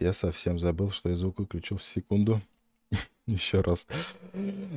[0.00, 1.78] я совсем забыл, что я звук выключил.
[1.78, 2.40] Секунду.
[3.26, 3.86] Еще раз.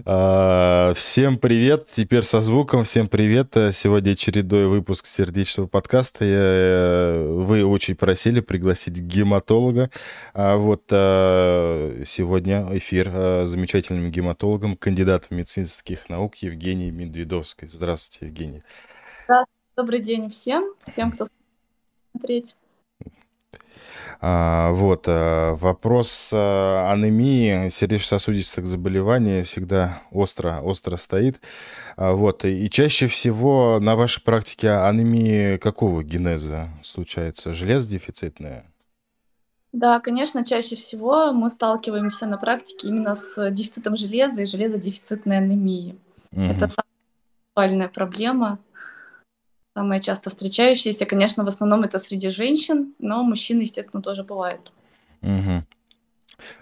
[0.05, 1.87] А, всем привет.
[1.91, 2.83] Теперь со звуком.
[2.83, 3.53] Всем привет.
[3.73, 6.23] Сегодня очередной выпуск сердечного подкаста.
[6.23, 9.89] Э, вы очень просили пригласить гематолога.
[10.33, 17.67] А вот а, сегодня эфир а, замечательным гематологом, кандидатом медицинских наук Евгенией Медведовской.
[17.67, 18.63] Здравствуйте, Евгений.
[19.25, 19.57] Здравствуйте.
[19.75, 20.73] Добрый день всем.
[20.85, 21.27] Всем, кто
[22.11, 22.55] смотреть.
[24.19, 31.39] А, вот, а, вопрос а, анемии, сердечно-сосудистых заболеваний всегда остро, остро стоит.
[31.95, 37.53] Вот, и чаще всего на вашей практике анемии какого генеза случается?
[37.53, 38.65] Железодефицитная?
[39.71, 45.99] Да, конечно, чаще всего мы сталкиваемся на практике именно с дефицитом железа и железодефицитной анемией.
[46.31, 46.41] Угу.
[46.41, 46.87] Это самая
[47.51, 48.59] актуальная проблема
[49.77, 51.05] самая часто встречающаяся.
[51.05, 54.73] Конечно, в основном это среди женщин, но мужчины, естественно, тоже бывают.
[55.21, 55.63] Угу.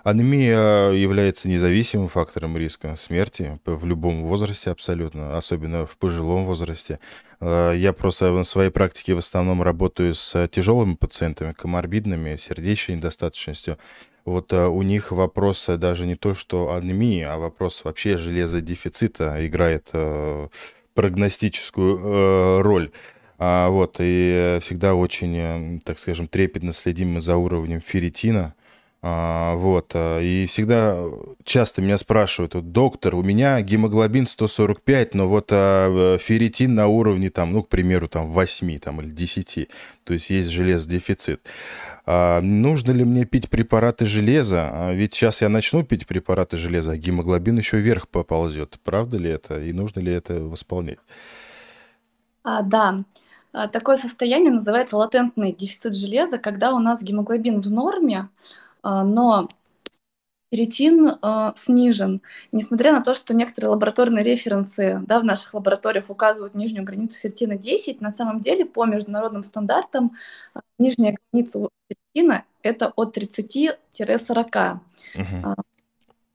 [0.03, 7.00] Анемия является независимым фактором риска смерти в любом возрасте абсолютно, особенно в пожилом возрасте.
[7.39, 13.78] А, я просто в своей практике в основном работаю с тяжелыми пациентами, коморбидными, сердечной недостаточностью.
[14.26, 19.88] Вот а, у них вопрос даже не то, что анемия, а вопрос вообще железодефицита играет
[19.94, 20.50] а,
[20.95, 22.92] прогностическую э, роль.
[23.38, 28.53] А, вот, и всегда очень, э, так скажем, трепетно следим за уровнем ферритина.
[29.02, 30.97] А, вот, э, и всегда
[31.44, 37.30] часто меня спрашивают, вот, доктор, у меня гемоглобин 145, но вот а, ферритин на уровне,
[37.30, 39.70] там, ну, к примеру, там, 8 там, или 10,
[40.05, 41.42] то есть есть железодефицит.
[42.08, 44.70] А, нужно ли мне пить препараты железа?
[44.72, 48.80] А, ведь сейчас я начну пить препараты железа, а гемоглобин еще вверх поползет.
[48.83, 49.61] Правда ли это?
[49.61, 50.99] И нужно ли это восполнять?
[52.44, 53.03] А, да.
[53.56, 58.28] А, такое состояние называется латентный дефицит железа, когда у нас гемоглобин в норме,
[58.84, 59.48] но
[60.52, 66.54] ферритин э, снижен, несмотря на то, что некоторые лабораторные референсы да, в наших лабораториях указывают
[66.54, 70.11] нижнюю границу ферритина 10, на самом деле по международным стандартам
[70.77, 73.77] нижняя граница ферритина это от 30-40.
[73.98, 74.80] Uh-huh.
[75.16, 75.55] Э,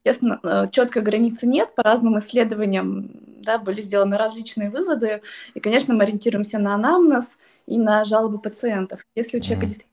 [0.04, 5.22] естественно, четкой границы нет, по разным исследованиям да, были сделаны различные выводы,
[5.54, 7.36] и, конечно, мы ориентируемся на анамнез
[7.66, 9.04] и на жалобы пациентов.
[9.14, 9.90] Если у человека действительно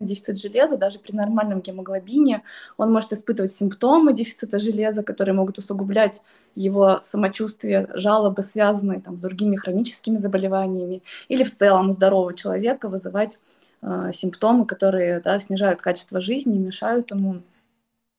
[0.00, 2.42] дефицит железа, даже при нормальном гемоглобине,
[2.76, 6.22] он может испытывать симптомы дефицита железа, которые могут усугублять
[6.54, 12.88] его самочувствие, жалобы, связанные там, с другими хроническими заболеваниями, или в целом у здорового человека
[12.88, 13.38] вызывать
[13.82, 17.42] э, симптомы, которые да, снижают качество жизни, мешают ему.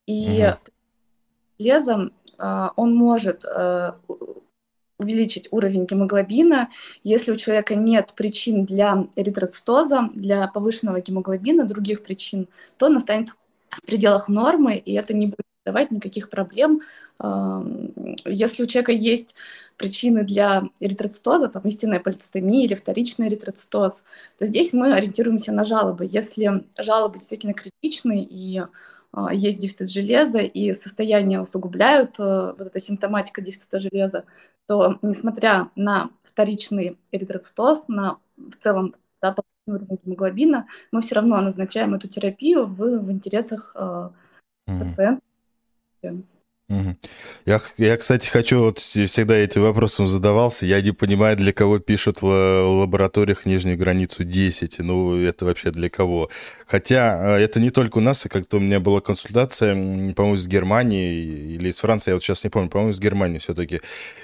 [0.06, 0.72] И угу.
[1.58, 3.92] железом э, он может э,
[5.02, 6.68] увеличить уровень гемоглобина.
[7.04, 12.48] Если у человека нет причин для эритроцитоза, для повышенного гемоглобина, других причин,
[12.78, 13.30] то он останет
[13.70, 16.80] в пределах нормы, и это не будет давать никаких проблем.
[18.24, 19.34] Если у человека есть
[19.76, 24.02] причины для эритроцитоза, там истинная полицистемия или вторичный эритроцитоз,
[24.38, 26.08] то здесь мы ориентируемся на жалобы.
[26.10, 28.62] Если жалобы действительно критичны и
[29.32, 34.24] есть дефицит железа, и состояние усугубляют, э, вот эта симптоматика дефицита железа,
[34.66, 39.36] то несмотря на вторичный эритроцитоз, на в целом да,
[39.66, 44.10] уровень гемоглобина, мы все равно назначаем эту терапию в, в интересах э,
[44.66, 45.22] пациента.
[47.44, 52.22] Я, я, кстати, хочу, вот всегда этим вопросом задавался, я не понимаю, для кого пишут
[52.22, 56.30] в лабораториях нижнюю границу 10, ну, это вообще для кого?
[56.66, 59.74] Хотя э, это не только у нас, а как-то у меня была консультация,
[60.14, 61.14] по-моему, из Германии
[61.54, 63.80] или из Франции, я вот сейчас не помню, по-моему, из Германии все-таки,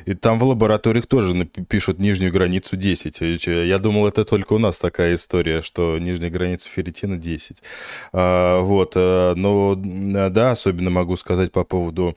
[0.06, 1.34] и там в лабораториях тоже
[1.68, 3.20] пишут нижнюю границу 10.
[3.46, 7.62] Я думал, это только у нас такая история, что нижняя граница ферритина 10.
[8.12, 12.16] А, вот, э, но да, особенно могу сказать по поводу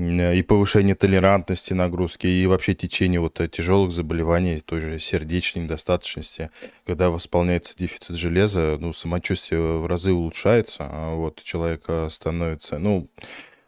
[0.00, 6.50] и повышение толерантности нагрузки, и вообще течение вот тяжелых заболеваний, той же сердечной недостаточности,
[6.86, 13.08] когда восполняется дефицит железа, ну, самочувствие в разы улучшается, а вот человек становится, ну,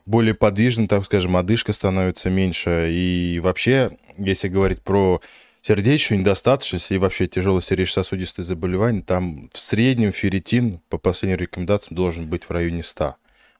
[0.06, 5.20] более подвижным, так скажем, одышка становится меньше, и вообще, если говорить про
[5.60, 12.26] сердечную недостаточность и вообще тяжелые сердечно-сосудистые заболевания, там в среднем ферритин, по последним рекомендациям, должен
[12.26, 13.14] быть в районе 100.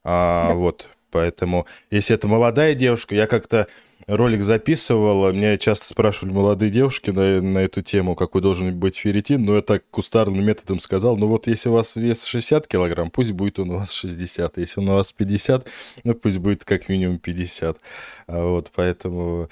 [0.04, 0.54] А да.
[0.54, 3.68] вот Поэтому, если это молодая девушка, я как-то
[4.06, 9.44] ролик записывал, меня часто спрашивали молодые девушки на, на эту тему, какой должен быть ферритин,
[9.44, 13.32] но я так кустарным методом сказал, ну вот если у вас вес 60 килограмм, пусть
[13.32, 15.68] будет он у вас 60, если он у вас 50,
[16.04, 17.78] ну пусть будет как минимум 50.
[18.26, 19.48] А вот, поэтому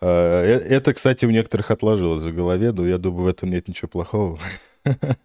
[0.00, 3.68] а, э, это, кстати, у некоторых отложилось в голове, но я думаю, в этом нет
[3.68, 4.38] ничего плохого.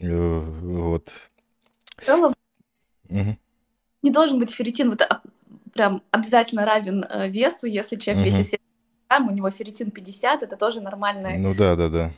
[0.00, 1.14] Вот.
[1.96, 2.34] В целом,
[4.10, 5.20] должен быть ферритин вот а,
[5.72, 7.66] прям обязательно равен э, весу.
[7.66, 8.38] Если человек Мгм.
[8.38, 8.60] весит 70
[9.08, 11.38] грамм, у него ферритин 50, это тоже нормальный.
[11.38, 12.10] Ну да, да, да.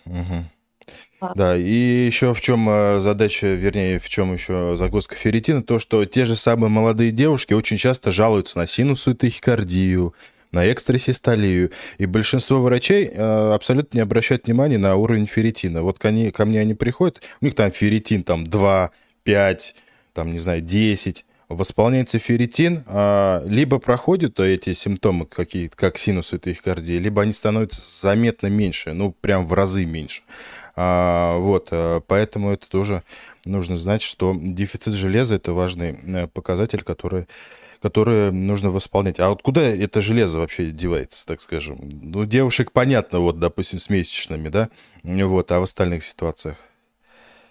[1.20, 1.32] А.
[1.34, 6.04] Да, и еще в чем э, задача, вернее, в чем еще загвоздка ферритина, то, что
[6.04, 10.14] те же самые молодые девушки очень часто жалуются на синусную тахикардию,
[10.52, 15.82] на экстрасистолию, и большинство врачей э, абсолютно не обращают внимания на уровень ферритина.
[15.82, 18.90] Вот ко, они, ко мне они приходят, у них там ферритин там 2,
[19.24, 19.74] 5,
[20.12, 26.94] там, не знаю, 10, восполняется ферритин, а, либо проходят эти симптомы, какие, как синусы тахикардии,
[26.94, 30.22] либо они становятся заметно меньше, ну, прям в разы меньше.
[30.74, 33.02] А, вот, а, поэтому это тоже
[33.44, 37.26] нужно знать, что дефицит железа– это важный э, показатель, который
[37.80, 39.20] которые нужно восполнять.
[39.20, 41.78] А вот куда это железо вообще девается, так скажем?
[42.02, 44.70] Ну, девушек понятно, вот, допустим, с месячными, да,
[45.04, 46.56] вот, а в остальных ситуациях?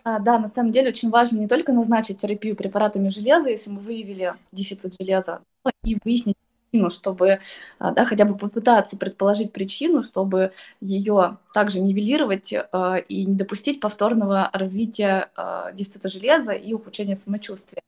[0.06, 3.82] А, да, на самом деле очень важно не только назначить терапию препаратами железа, если мы
[3.82, 6.38] выявили дефицит железа, но и выяснить
[6.70, 7.40] причину, чтобы
[7.80, 13.80] а, да, хотя бы попытаться предположить причину, чтобы ее также нивелировать э, и не допустить
[13.80, 15.32] повторного развития
[15.74, 17.82] дефицита железа и ухудшения самочувствия.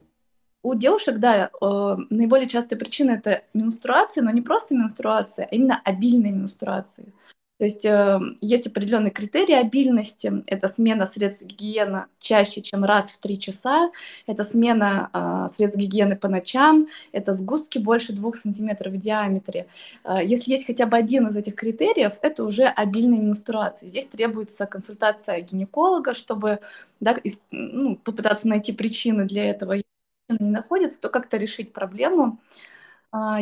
[0.64, 5.80] У девушек, да, э, наиболее частая причина это менструация, но не просто менструация, а именно
[5.86, 7.14] обильные менструации.
[7.58, 10.44] То есть э, есть определенные критерии обильности.
[10.46, 13.90] Это смена средств гигиены чаще, чем раз в три часа.
[14.28, 16.88] Это смена э, средств гигиены по ночам.
[17.12, 19.68] Это сгустки больше двух сантиметров в диаметре.
[20.04, 23.90] Э, если есть хотя бы один из этих критериев, это уже обильная менструация.
[23.90, 26.60] Здесь требуется консультация гинеколога, чтобы
[27.00, 29.74] да, из, ну, попытаться найти причины для этого.
[29.74, 32.38] Если не находится, то как-то решить проблему.
[32.38, 32.66] А,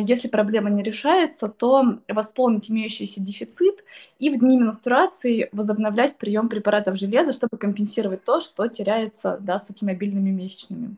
[0.00, 3.84] если проблема не решается, то восполнить имеющийся дефицит
[4.18, 9.68] и в дни менструации возобновлять прием препаратов железа, чтобы компенсировать то, что теряется да, с
[9.68, 10.96] этими обильными месячными.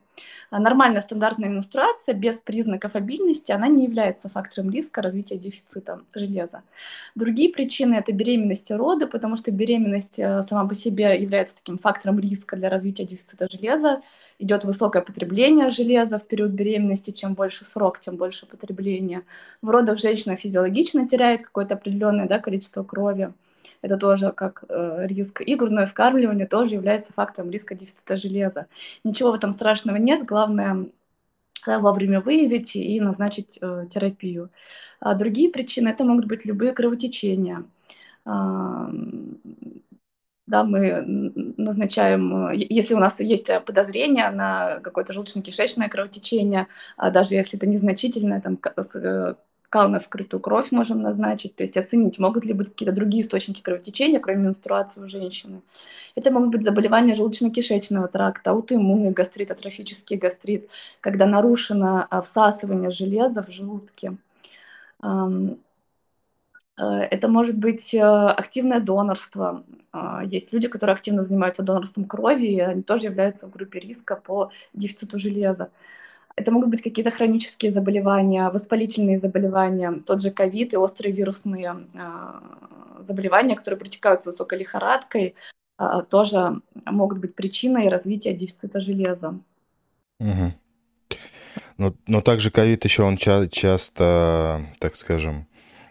[0.51, 6.63] А нормальная стандартная менструация без признаков обильности, она не является фактором риска развития дефицита железа.
[7.15, 11.79] Другие причины– это беременность и роды, потому что беременность э, сама по себе является таким
[11.79, 14.03] фактором риска для развития дефицита железа.
[14.39, 19.25] Идет высокое потребление железа в период беременности, чем больше срок, тем больше потребления.
[19.63, 23.33] В родах женщина физиологично теряет какое-то определенное да, количество крови
[23.83, 25.41] это тоже как э, риск.
[25.41, 28.67] И грудное вскармливание тоже является фактором риска дефицита железа.
[29.05, 30.89] Ничего в этом страшного нет, главное
[31.67, 34.51] да, вовремя выявить и назначить э, терапию.
[35.01, 37.65] А другие причины это могут быть любые кровотечения.
[40.49, 41.05] Да, мы
[41.59, 48.41] назначаем, если у нас есть подозрение на какое-то желудочно-кишечное кровотечение, а даже если это незначительное,
[48.41, 48.59] там,
[48.95, 49.35] э,
[49.69, 53.61] кал на скрытую кровь можем назначить, то есть оценить, могут ли быть какие-то другие источники
[53.61, 55.61] кровотечения, кроме менструации у женщины.
[56.15, 60.71] Это могут быть заболевания желудочно-кишечного тракта, аутоиммунный гастрит, атрофический гастрит,
[61.03, 64.17] когда нарушено а, всасывание железа в желудке.
[66.79, 69.65] Э, это может быть э, активное донорство.
[69.93, 74.17] А, есть люди, которые активно занимаются донорством крови, и они тоже являются в группе риска
[74.17, 75.71] по дефициту железа.
[76.37, 83.03] Это могут быть какие-то хронические заболевания, воспалительные заболевания, тот же ковид и острые вирусные э,
[83.03, 85.35] заболевания, которые протекают с высокой лихорадкой,
[85.79, 89.41] э, тоже могут быть причиной развития дефицита железа.
[90.21, 90.53] Угу.
[91.79, 95.47] Но, но также ковид еще он ча- часто, так скажем,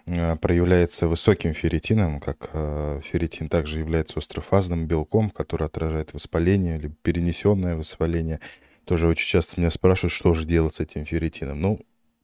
[0.08, 7.76] проявляется высоким ферритином, как э, ферритин также является острофазным белком, который отражает воспаление, либо перенесенное
[7.76, 8.40] воспаление.
[8.86, 11.60] Тоже очень часто меня спрашивают, что же делать с этим ферритином.
[11.60, 11.80] Ну,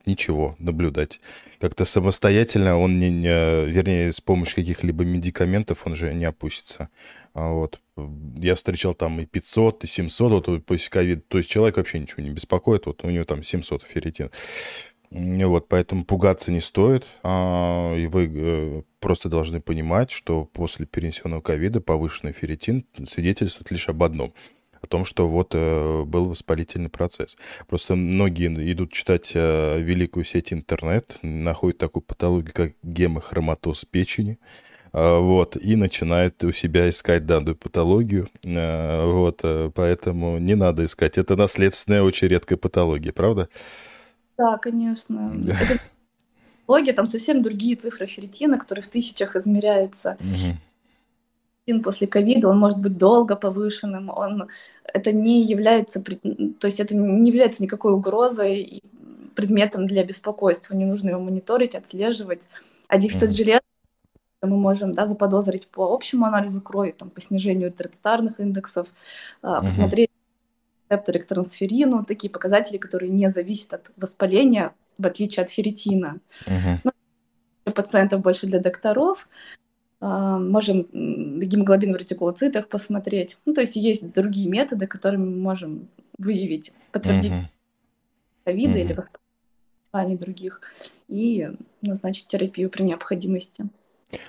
[0.06, 1.20] ничего, наблюдать.
[1.60, 6.90] Как-то самостоятельно он не, не вернее, с помощью каких-либо медикаментов он же не опустится.
[7.34, 7.80] А вот.
[8.36, 11.22] Я встречал там и 500, и 700 вот после ковида.
[11.28, 12.86] То есть человек вообще ничего не беспокоит.
[12.86, 14.30] Вот у него там 700 ферритин.
[15.14, 17.06] Вот, поэтому пугаться не стоит.
[17.22, 23.90] А, и вы э, просто должны понимать, что после перенесенного ковида повышенный ферритин свидетельствует лишь
[23.90, 24.34] об одном–
[24.84, 27.38] о том, что вот э, был воспалительный процесс.
[27.68, 34.40] Просто многие идут читать э, великую сеть интернет, находят такую патологию, как гемохроматоз печени,
[34.92, 40.84] э, вот, и начинают у себя искать данную патологию, э, вот, э, поэтому не надо
[40.84, 41.18] искать.
[41.18, 43.48] Это наследственная очень редкая патология, правда?
[44.38, 45.34] Да, конечно.
[45.48, 45.80] Это
[46.62, 50.18] патология, там совсем другие цифры ферритина, которые в тысячах измеряются.
[50.20, 50.58] Мгм
[51.84, 54.50] после ковида, он может быть долго повышенным, он,
[54.84, 58.84] это не является, то есть это не является никакой угрозой и
[59.36, 62.48] предметом для беспокойства, не нужно его мониторить, отслеживать.
[62.88, 63.38] А дефицит mm-hmm.
[63.38, 63.62] железа
[64.42, 68.88] мы можем да, заподозрить по общему анализу крови, там, по снижению эритроцитарных индексов,
[69.42, 69.62] mm-hmm.
[69.62, 70.10] посмотреть
[70.90, 76.20] рецепторы к трансферину, такие показатели, которые не зависят от воспаления, в отличие от ферритина.
[76.46, 76.80] Uh-huh.
[76.84, 76.92] Ну,
[77.66, 79.28] для пациентов больше для докторов.
[80.00, 83.38] А, можем гемоглобин в ретикулоцитах посмотреть.
[83.46, 85.84] Ну, то есть есть другие методы, которыми мы можем
[86.18, 88.54] выявить, подтвердить uh-huh.
[88.54, 88.82] uh-huh.
[88.82, 90.62] или воспаление других
[91.08, 91.50] и
[91.82, 93.66] назначить терапию при необходимости.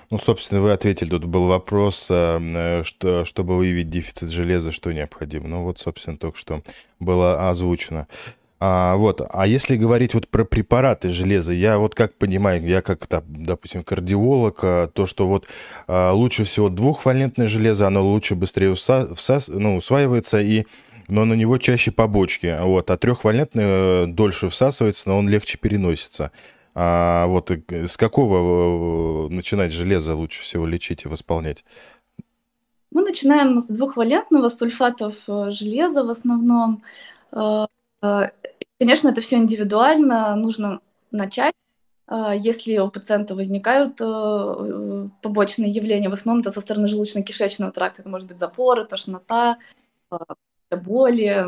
[0.09, 4.91] Ну, собственно, вы ответили, тут был вопрос, а, э, что, чтобы выявить дефицит железа, что
[4.91, 5.47] необходимо.
[5.47, 6.61] Ну, вот, собственно, только что
[6.99, 8.07] было озвучено.
[8.59, 13.05] А, вот, а если говорить вот про препараты железа, я вот как понимаю, я как,
[13.05, 15.47] -то, допустим, кардиолог, а, то, что вот
[15.87, 20.65] лучше всего двухвалентное железо, оно лучше быстрее уса, всас, ну, усваивается, и,
[21.09, 26.31] но на него чаще побочки, вот, а трехвалентное дольше всасывается, но он легче переносится.
[26.77, 31.63] А вот с какого э, начинать железо лучше всего лечить и восполнять?
[32.91, 36.83] Мы начинаем с двухвалентного, сульфатов э, железа в основном.
[37.31, 37.67] Э,
[38.77, 41.53] конечно, это все индивидуально, нужно начать.
[42.37, 48.27] Если у пациента возникают побочные явления, в основном это со стороны желудочно-кишечного тракта, это может
[48.27, 49.57] быть запоры, тошнота,
[50.69, 51.47] боли,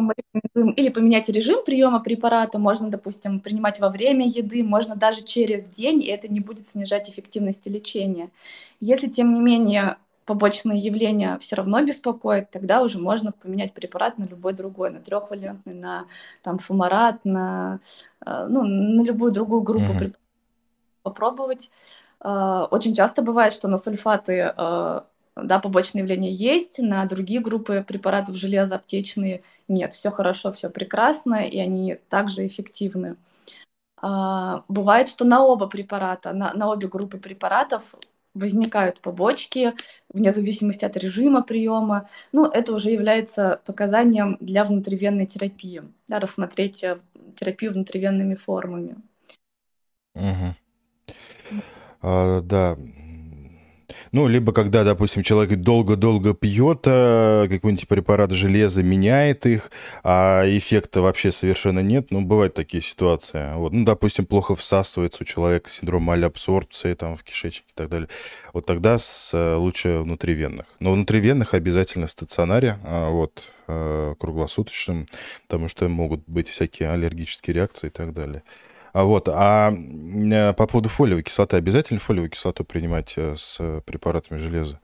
[0.00, 5.22] мы рекомендуем или поменять режим приема препарата, можно, допустим, принимать во время еды, можно даже
[5.22, 8.30] через день, и это не будет снижать эффективность лечения.
[8.80, 14.24] Если, тем не менее, побочные явления все равно беспокоят, тогда уже можно поменять препарат на
[14.24, 16.06] любой другой, на трехвалентный, на
[16.42, 17.80] там, фумарат, на,
[18.26, 20.14] э, ну, на любую другую группу mm-hmm.
[21.02, 21.70] попробовать.
[22.20, 25.00] Э, очень часто бывает, что на сульфаты э,
[25.36, 31.46] да, побочные явления есть, на другие группы препаратов железа аптечные нет, все хорошо, все прекрасно,
[31.46, 33.16] и они также эффективны.
[33.96, 37.94] А, бывает, что на оба препарата, на, на обе группы препаратов
[38.34, 39.74] возникают побочки
[40.12, 42.08] вне зависимости от режима приема.
[42.32, 46.98] Ну, это уже является показанием для внутривенной терапии, да, рассмотреть э,
[47.34, 48.96] терапию внутривенными формами.
[50.14, 51.56] Угу.
[52.02, 52.76] А, да,
[54.12, 59.70] ну, либо когда, допустим, человек долго-долго пьет э, какой-нибудь препарат железа, меняет их,
[60.02, 62.10] а эффекта вообще совершенно нет.
[62.10, 63.54] Ну, бывают такие ситуации.
[63.54, 63.72] Вот.
[63.72, 68.08] Ну, допустим, плохо всасывается у человека синдром малябсорбции там, в кишечнике и так далее.
[68.52, 70.66] Вот тогда с, э, лучше внутривенных.
[70.80, 75.06] Но внутривенных обязательно в стационаре, а, вот, э, круглосуточным,
[75.46, 78.42] потому что могут быть всякие аллергические реакции и так далее.
[78.96, 84.38] А вот, а э, по поводу фолиевой кислоты, обязательно фолиевую кислоту принимать э, с препаратами
[84.38, 84.80] железа?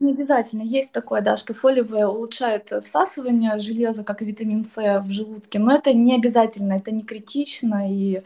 [0.00, 0.62] Не обязательно.
[0.62, 5.74] Есть такое, да, что фолиевая улучшает всасывание железа, как и витамин С в желудке, но
[5.74, 8.22] это не обязательно, это не критично, и э,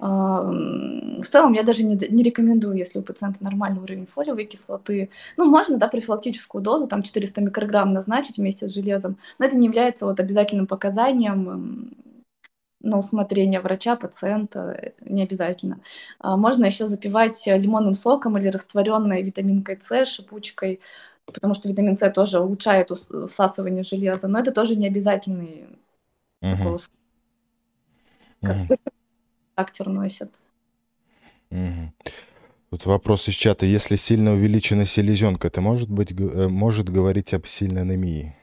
[0.00, 5.10] в целом я даже не, не рекомендую, если у пациента нормальный уровень фолиевой кислоты.
[5.36, 9.68] Ну, можно, да, профилактическую дозу, там 400 микрограмм назначить вместе с железом, но это не
[9.68, 11.92] является вот обязательным показанием
[12.80, 15.80] на усмотрение врача, пациента, э, не обязательно.
[16.18, 20.80] А, можно еще запивать лимонным соком или растворенной витаминкой С, шипучкой,
[21.26, 25.66] потому что витамин С тоже улучшает всасывание железа, но это тоже не обязательный
[26.40, 26.56] угу.
[26.56, 26.74] такой
[28.42, 28.78] угу.
[29.56, 30.38] характер носит.
[31.50, 31.92] Угу.
[32.70, 33.64] Вот вопрос из чата.
[33.64, 38.37] Если сильно увеличена селезенка, это может быть э, может говорить об сильной анемии?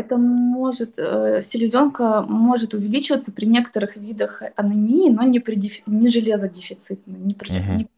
[0.00, 6.08] Это может, э, селезенка может увеличиваться при некоторых видах анемии, но не при дефи, не
[6.08, 7.72] железодефицитной, не при, угу.
[7.72, 7.88] не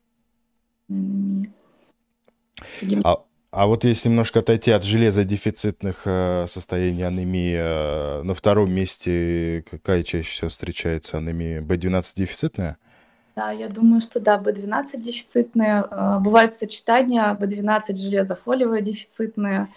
[2.83, 3.03] анемии.
[3.05, 9.65] А, а вот если немножко отойти от железодефицитных э, состояний анемии, э, на втором месте
[9.71, 11.61] какая чаще всего встречается анемия?
[11.61, 12.79] B12 дефицитная?
[13.37, 15.87] Да, я думаю, что да, B12 дефицитная.
[15.91, 19.69] Э, бывают сочетания B12 железофолиевая дефицитная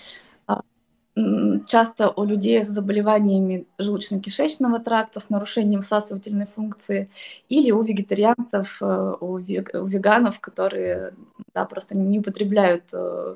[1.15, 7.09] часто у людей с заболеваниями желудочно-кишечного тракта, с нарушением всасывательной функции,
[7.47, 11.13] или у вегетарианцев, э, у веганов, которые
[11.53, 13.35] да, просто не употребляют э,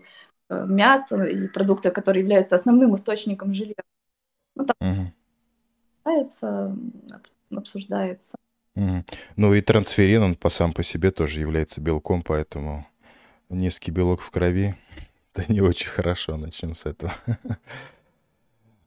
[0.50, 3.76] э, мясо и продукты, которые являются основным источником железа.
[4.56, 5.14] Ну, так угу.
[6.04, 6.78] обсуждается,
[7.56, 8.36] обсуждается.
[8.76, 9.06] Угу.
[9.38, 12.86] Ну и трансферин, он по сам по себе тоже является белком, поэтому
[13.48, 14.76] низкий белок в крови
[15.34, 17.14] это не очень хорошо, начнем с этого.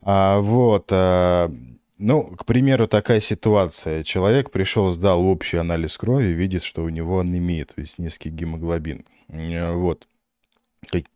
[0.05, 1.49] А, вот, а,
[1.97, 4.03] ну, к примеру, такая ситуация.
[4.03, 9.05] Человек пришел, сдал общий анализ крови, видит, что у него анемия, то есть низкий гемоглобин.
[9.29, 10.09] Вот.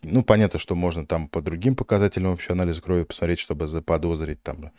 [0.05, 4.71] Ну, понятно, что можно там по другим показателям общий анализ крови посмотреть, чтобы заподозрить там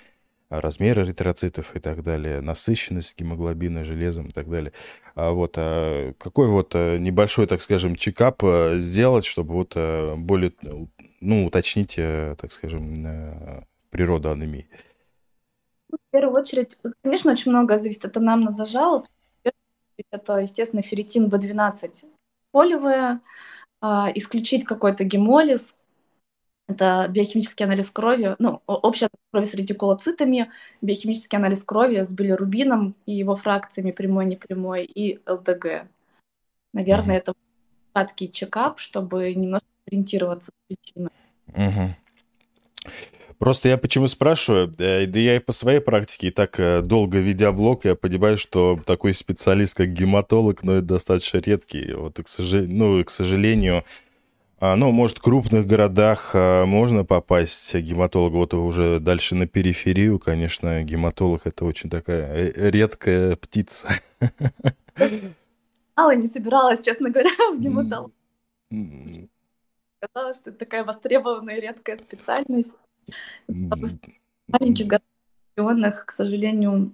[0.50, 4.74] размер эритроцитов и так далее, насыщенность гемоглобина железом и так далее.
[5.16, 10.16] А вот а какой вот э, небольшой, так скажем, чекап э, сделать, чтобы вот э,
[10.16, 10.54] более,
[11.22, 14.68] ну, уточнить, так скажем, природа анемии?
[15.90, 19.08] Ну, в первую очередь, конечно, очень много зависит от анамнеза жалоб.
[20.12, 22.06] Это, естественно, ферритин B12
[22.52, 23.22] фолиевая,
[23.82, 25.76] а, исключить какой-то гемолиз,
[26.68, 32.96] это биохимический анализ крови, ну, общий анализ крови с ретикулоцитами, биохимический анализ крови с билирубином
[33.06, 35.88] и его фракциями прямой, непрямой и ЛДГ.
[36.74, 37.20] Наверное, mm-hmm.
[37.20, 37.34] это
[37.94, 41.12] краткий чекап, чтобы немножко ориентироваться в причинах.
[41.48, 41.90] Mm-hmm.
[43.40, 47.20] Просто я почему спрашиваю, э, да я и по своей практике, и так э, долго
[47.20, 51.94] ведя блог, я понимаю, что такой специалист, как гематолог, ну, это достаточно редкий.
[51.94, 53.84] Вот, к сожалению, ну, к сожалению,
[54.60, 60.84] ну, может, в крупных городах а, можно попасть гематологу, вот уже дальше на периферию, конечно,
[60.84, 63.90] гематолог это очень такая редкая птица.
[65.96, 68.12] Мало не собиралась, честно говоря, в гематолог.
[70.04, 72.74] Сказала, что это такая востребованная редкая специальность.
[73.48, 73.98] В
[74.48, 74.88] маленьких
[75.56, 76.92] городах, к сожалению.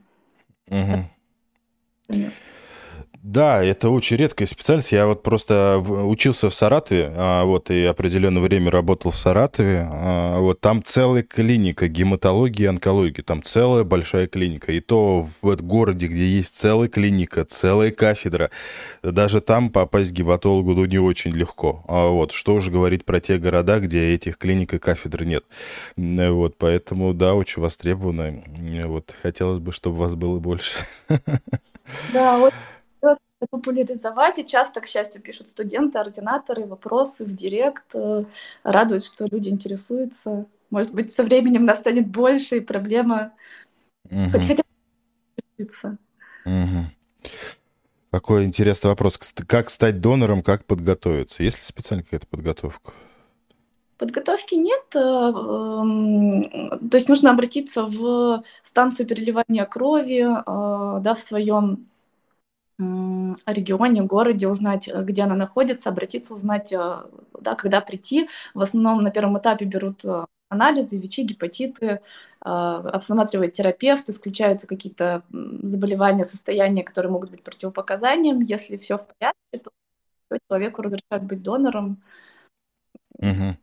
[3.23, 4.91] Да, это очень редкая специальность.
[4.91, 9.87] Я вот просто учился в Саратове, а, вот, и определенное время работал в Саратове.
[9.89, 13.21] А, вот там целая клиника гематологии и онкологии.
[13.21, 14.73] Там целая большая клиника.
[14.73, 18.49] И то в городе, где есть целая клиника, целая кафедра,
[19.03, 21.81] даже там попасть к гематологу ну, не очень легко.
[21.87, 25.45] А вот, что уже говорить про те города, где этих клиник и кафедр нет.
[25.95, 28.43] Вот, поэтому, да, очень востребовано.
[28.83, 30.73] Вот, хотелось бы, чтобы вас было больше.
[32.11, 32.53] Да, вот
[33.49, 38.25] популяризовать, и часто, к счастью, пишут студенты, ординаторы, вопросы в директ, э,
[38.63, 40.45] радуют, что люди интересуются.
[40.69, 43.33] Может быть, со временем нас станет больше, и проблема
[44.09, 44.31] угу.
[44.31, 44.63] хоть хотя
[45.57, 45.65] бы
[46.45, 46.85] угу.
[48.11, 49.17] Такой интересный вопрос.
[49.47, 51.41] Как стать донором, как подготовиться?
[51.43, 52.93] Есть ли специальная какая-то подготовка?
[53.97, 54.83] Подготовки нет.
[54.95, 56.43] Э, эм,
[56.89, 61.87] то есть нужно обратиться в станцию переливания крови э, да, в своем
[62.79, 67.03] регионе, городе, узнать, э, где она находится, обратиться, узнать, э,
[67.39, 68.29] да, когда прийти.
[68.53, 72.01] В основном на первом этапе берут э, анализы, ВИЧи, гепатиты,
[72.41, 78.41] обсматривает терапевт, исключаются какие-то заболевания, состояния, которые могут быть противопоказанием.
[78.41, 79.71] Если все в порядке, то
[80.49, 82.03] человеку разрешают быть донором.
[83.17, 83.57] Угу.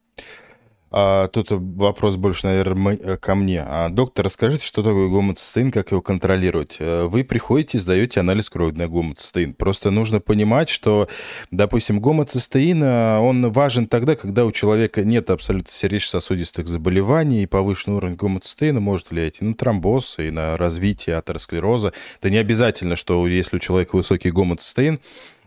[0.93, 3.63] А, тут вопрос больше, наверное, э, ко мне.
[3.65, 6.79] А, доктор, расскажите, что такое гомоцистеин, как его контролировать?
[6.81, 9.55] Э, вы приходите и сдаете анализ крови на гомоцистеин.
[9.55, 11.09] Просто нужно понимать, что,
[11.53, 17.97] допустим, гомоцистеин, э, он важен тогда, когда у человека нет абсолютно сердечно-сосудистых заболеваний, и повышенный
[17.97, 21.93] уровень гомоцистеина может влиять и на тромбоз, и на развитие атеросклероза.
[22.19, 24.99] Это не обязательно, что если у человека высокий гомоцистеин,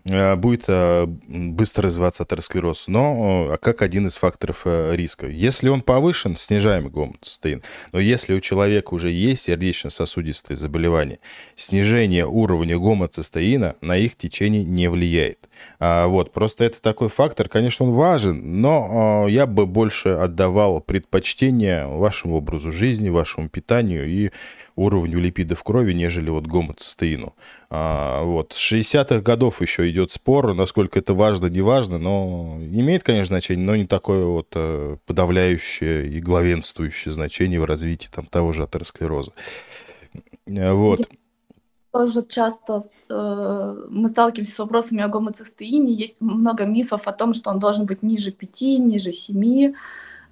[0.04, 5.26] будет э, быстро развиваться атеросклероз, но э, как один из факторов риска.
[5.26, 7.62] Если он повышен, снижаем гомоцистеин.
[7.92, 11.18] Но если у человека уже есть сердечно-сосудистые заболевания,
[11.56, 15.48] снижение уровня гомоцистеина на их течение не влияет.
[15.78, 21.86] А, вот, просто это такой фактор, конечно, он важен, но я бы больше отдавал предпочтение
[21.86, 24.30] вашему образу жизни, вашему питанию и
[24.76, 27.34] уровню липидов крови, нежели вот гомоцистеину.
[27.70, 28.52] А, вот.
[28.52, 33.64] С 60-х годов еще идет спор, насколько это важно, не важно, но имеет, конечно, значение,
[33.64, 39.32] но не такое вот э, подавляющее и главенствующее значение в развитии там, того же атеросклероза.
[40.46, 41.08] Вот.
[41.92, 45.92] Тоже часто э, мы сталкиваемся с вопросами о гомоцистеине.
[45.92, 49.74] Есть много мифов о том, что он должен быть ниже 5, ниже 7.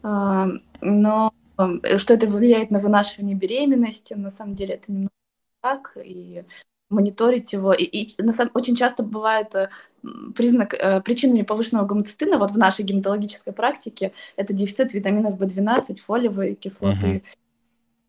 [0.02, 0.46] Э,
[0.80, 4.14] но Э, что это влияет на вынашивание беременности.
[4.14, 5.10] На самом деле это немного
[5.60, 6.44] так, и
[6.92, 7.72] мониторить его.
[7.72, 9.70] И, и на самом, очень часто бывает э,
[10.34, 16.54] признак, э, причинами повышенного гомоцистина, вот в нашей гематологической практике, это дефицит витаминов В12, фолиевой
[16.54, 17.22] кислоты, uh-huh.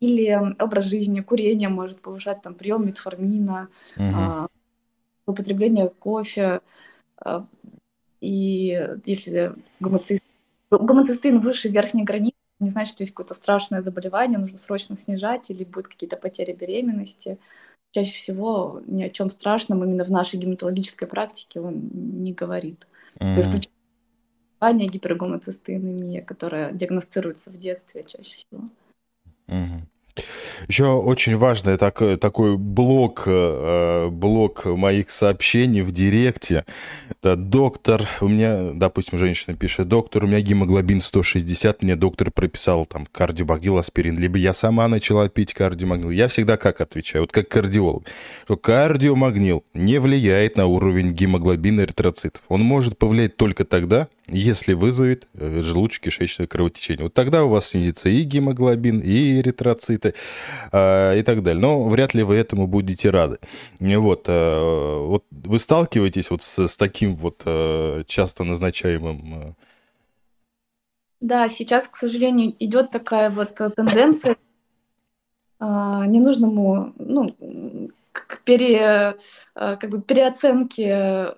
[0.00, 4.44] или образ жизни, курение может повышать там прием метформина, uh-huh.
[4.44, 4.48] э,
[5.26, 6.60] употребление кофе,
[7.24, 7.40] э,
[8.20, 10.20] и если гомоцистин,
[10.70, 12.33] гомоцистин выше верхней границы,
[12.64, 17.38] не значит, что есть какое-то страшное заболевание, нужно срочно снижать или будут какие-то потери беременности.
[17.92, 22.86] Чаще всего ни о чем страшном именно в нашей гематологической практике он не говорит.
[23.20, 23.40] Mm-hmm.
[23.40, 28.68] Исключение гипергомоцистеинемия, которая диагностируется в детстве чаще всего.
[29.46, 29.93] Mm-hmm.
[30.68, 36.64] Еще очень важный такой, такой блок, э, блок моих сообщений в директе.
[37.10, 42.86] Это доктор, у меня, допустим, женщина пишет, доктор, у меня гемоглобин 160, мне доктор прописал
[42.86, 46.10] там кардиобагил, аспирин, либо я сама начала пить кардиомагнил.
[46.10, 48.04] Я всегда как отвечаю, вот как кардиолог,
[48.44, 52.42] что кардиомагнил не влияет на уровень гемоглобина эритроцитов.
[52.48, 57.04] Он может повлиять только тогда, если вызовет э, желудочно-кишечное кровотечение.
[57.04, 60.14] Вот тогда у вас снизится и гемоглобин, и эритроциты,
[60.72, 61.60] э, и так далее.
[61.60, 63.38] Но вряд ли вы этому будете рады.
[63.80, 69.56] Вот, э, вот вы сталкиваетесь вот с, с таким вот э, часто назначаемым...
[71.20, 74.36] Да, сейчас, к сожалению, идет такая вот тенденция
[75.60, 75.64] э,
[76.06, 77.34] ненужному, ну,
[78.12, 79.16] к пере,
[79.54, 81.34] как бы переоценке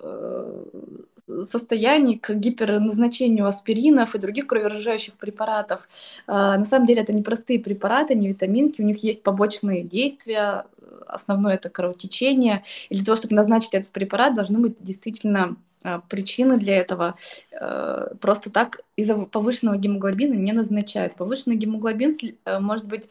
[1.49, 5.87] состояний к гиперназначению аспиринов и других кроворазжижающих препаратов.
[6.25, 10.65] А, на самом деле это не простые препараты, не витаминки, у них есть побочные действия,
[11.05, 12.63] основное это кровотечение.
[12.89, 17.15] И для того, чтобы назначить этот препарат, должны быть действительно а, причины для этого.
[17.51, 21.15] Э, просто так из-за повышенного гемоглобина не назначают.
[21.15, 23.09] Повышенный гемоглобин э, может быть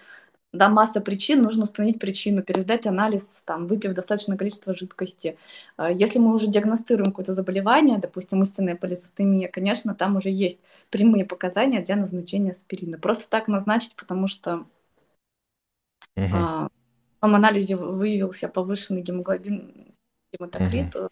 [0.57, 5.39] да, масса причин, нужно установить причину, пересдать анализ, там, выпив достаточное количество жидкости.
[5.77, 10.59] А, если мы уже диагностируем какое-то заболевание, допустим, истинная полицитемия, конечно, там уже есть
[10.91, 12.99] прямые показания для назначения аспирина.
[12.99, 14.67] Просто так назначить, потому что
[16.17, 16.27] угу.
[16.35, 16.69] а,
[17.21, 19.95] в анализе выявился повышенный гемоглобин,
[20.33, 21.09] гематокрит, угу.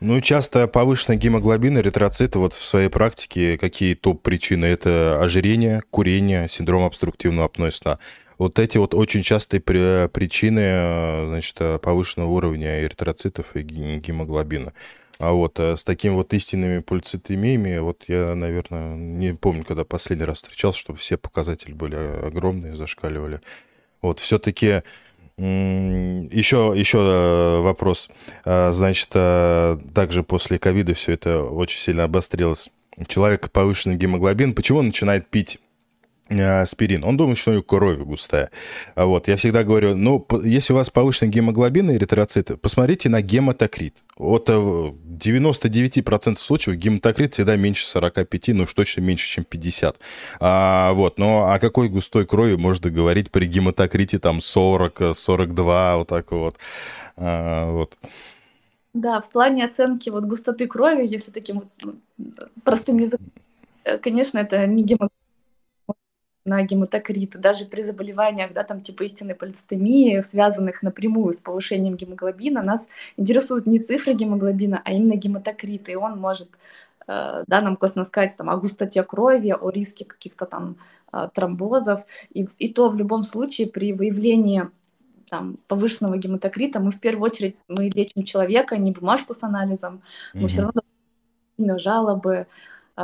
[0.00, 4.64] Ну, часто повышенный гемоглобин, эритроциты, вот в своей практике какие топ-причины?
[4.64, 7.98] Это ожирение, курение, синдром обструктивного апноэ сна.
[8.38, 14.72] Вот эти вот очень частые причины, значит, повышенного уровня эритроцитов и гемоглобина.
[15.20, 20.24] А вот э, с такими вот истинными полицитемиями, вот я, наверное, не помню, когда последний
[20.24, 23.40] раз встречался, чтобы все показатели были огромные, зашкаливали.
[24.00, 24.82] Вот все-таки
[25.38, 28.08] еще, еще э, вопрос.
[28.44, 32.68] А, значит, э, также после ковида все это очень сильно обострилось.
[33.06, 35.58] Человек повышенный гемоглобин, почему он начинает пить
[36.30, 37.04] аспирин.
[37.04, 38.50] Он думает, что у него кровь густая.
[38.94, 43.20] А вот, я всегда говорю, ну, если у вас повышенный гемоглобин и эритроциты, посмотрите на
[43.20, 44.02] гематокрит.
[44.16, 49.98] От 99% случаев гематокрит всегда меньше 45, ну уж точно меньше, чем 50.
[50.40, 56.08] А, вот, но о какой густой крови можно говорить при гематокрите там 40, 42, вот
[56.08, 56.56] так вот.
[57.16, 57.98] А, вот.
[58.92, 61.94] Да, в плане оценки вот густоты крови, если таким вот
[62.64, 63.28] простым языком,
[63.84, 65.10] э, конечно, это не гемоглобин
[66.44, 72.62] на гематокрит, даже при заболеваниях, да, там типа истинной полицитемии, связанных напрямую с повышением гемоглобина,
[72.62, 76.48] нас интересуют не цифры гемоглобина, а именно гематокрит, и он может
[77.06, 80.76] э, да, нам косвенно сказать там, о густоте крови, о риске каких-то там
[81.12, 82.04] э, тромбозов.
[82.32, 84.68] И, и то в любом случае при выявлении
[85.28, 90.02] там, повышенного гематокрита мы в первую очередь мы лечим человека, не бумажку с анализом,
[90.34, 90.48] мы mm-hmm.
[90.48, 92.46] все равно жалобы,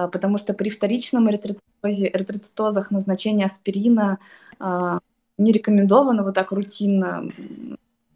[0.08, 4.18] потому что при вторичном эритроцитозе, эритроцитозах назначение аспирина
[4.58, 4.98] а,
[5.38, 7.30] не рекомендовано вот так рутинно,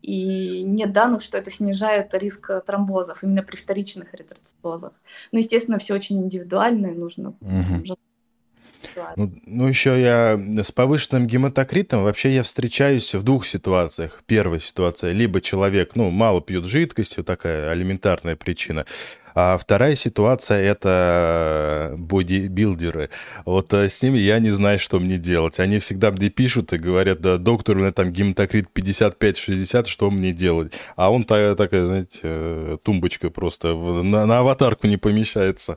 [0.02, 4.92] и нет данных, что это снижает риск тромбозов именно при вторичных эритроцитозах.
[5.30, 7.96] Ну, естественно, все очень индивидуально, и нужно угу.
[9.16, 14.22] Ну, ну, еще я с повышенным гематокритом вообще я встречаюсь в двух ситуациях.
[14.26, 18.86] Первая ситуация, либо человек, ну, мало пьет жидкости, вот такая элементарная причина,
[19.34, 23.10] а вторая ситуация— это бодибилдеры.
[23.44, 25.60] Вот э, с ними я не знаю, что мне делать.
[25.60, 30.32] Они всегда мне пишут и говорят, да, доктор, у меня там гематокрит 55-60, что мне
[30.32, 30.72] делать?
[30.96, 35.76] А он такая, такая знаете, э, тумбочка просто на, на аватарку не помещается.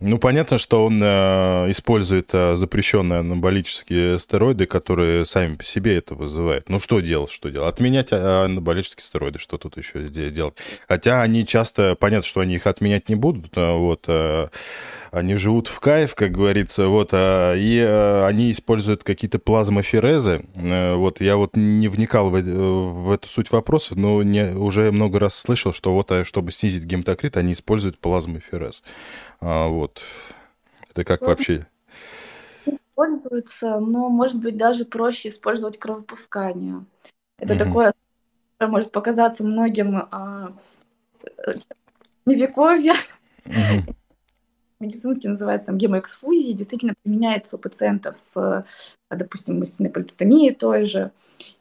[0.00, 6.14] Ну, понятно, что он э, использует э, запрещенные анаболические стероиды, которые сами по себе это
[6.14, 6.68] вызывают.
[6.68, 7.72] Ну, что делать, что делать?
[7.72, 10.56] Отменять анаболические стероиды, что тут еще делать?
[10.88, 14.48] Хотя они часто, понятно, что они их отменять не будут, э, вот, э,
[15.10, 21.20] они живут в кайф, как говорится, вот, а, и э, они используют какие-то плазмоферезы, вот,
[21.20, 25.72] я вот не вникал в, в эту суть вопроса, но не, уже много раз слышал,
[25.72, 28.82] что вот, чтобы снизить гематокрит, они используют плазмоферез.
[29.40, 30.02] А, вот.
[30.90, 31.66] Это как вообще?
[32.66, 36.84] Используется, но, может быть, даже проще использовать кровопускание.
[37.38, 37.64] Это угу.
[37.64, 37.94] такое,
[38.60, 40.52] может показаться многим а,
[42.24, 42.94] средневековье.
[43.46, 43.94] Угу.
[44.80, 48.64] Медицински называется там гемоэксфузии, действительно применяется у пациентов с,
[49.10, 51.12] допустим, истинной полицитомией той же.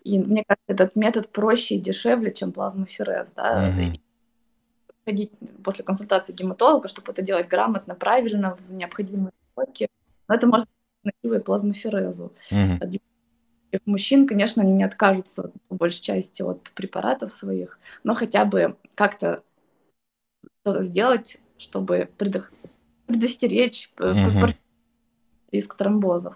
[0.04, 3.28] И мне кажется, этот метод проще и дешевле, чем плазмоферез.
[3.36, 3.69] Да?
[3.69, 3.97] Угу
[5.06, 5.32] ходить
[5.63, 9.88] после консультации гематолога, чтобы это делать грамотно, правильно, в необходимые сроки.
[10.28, 12.34] Но это может быть альтернативой плазмоферезу.
[12.52, 12.99] Угу.
[13.86, 19.41] Мужчин, конечно, они не откажутся по большей части от препаратов своих, но хотя бы как-то
[20.65, 22.52] сделать, чтобы предох...
[23.06, 24.54] предостеречь угу.
[25.52, 26.36] риск тромбозов.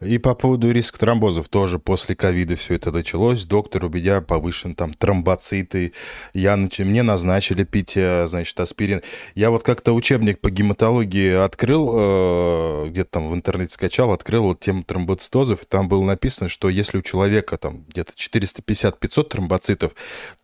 [0.00, 3.44] И по поводу риска тромбозов тоже после ковида все это началось.
[3.44, 5.92] Доктор, у меня повышен там тромбоциты.
[6.34, 9.02] Я, мне назначили пить, э, значит, аспирин.
[9.34, 14.60] Я вот как-то учебник по гематологии открыл, э, где-то там в интернете скачал, открыл вот
[14.60, 19.92] тему тромбоцитозов, и там было написано, что если у человека там где-то 450-500 тромбоцитов,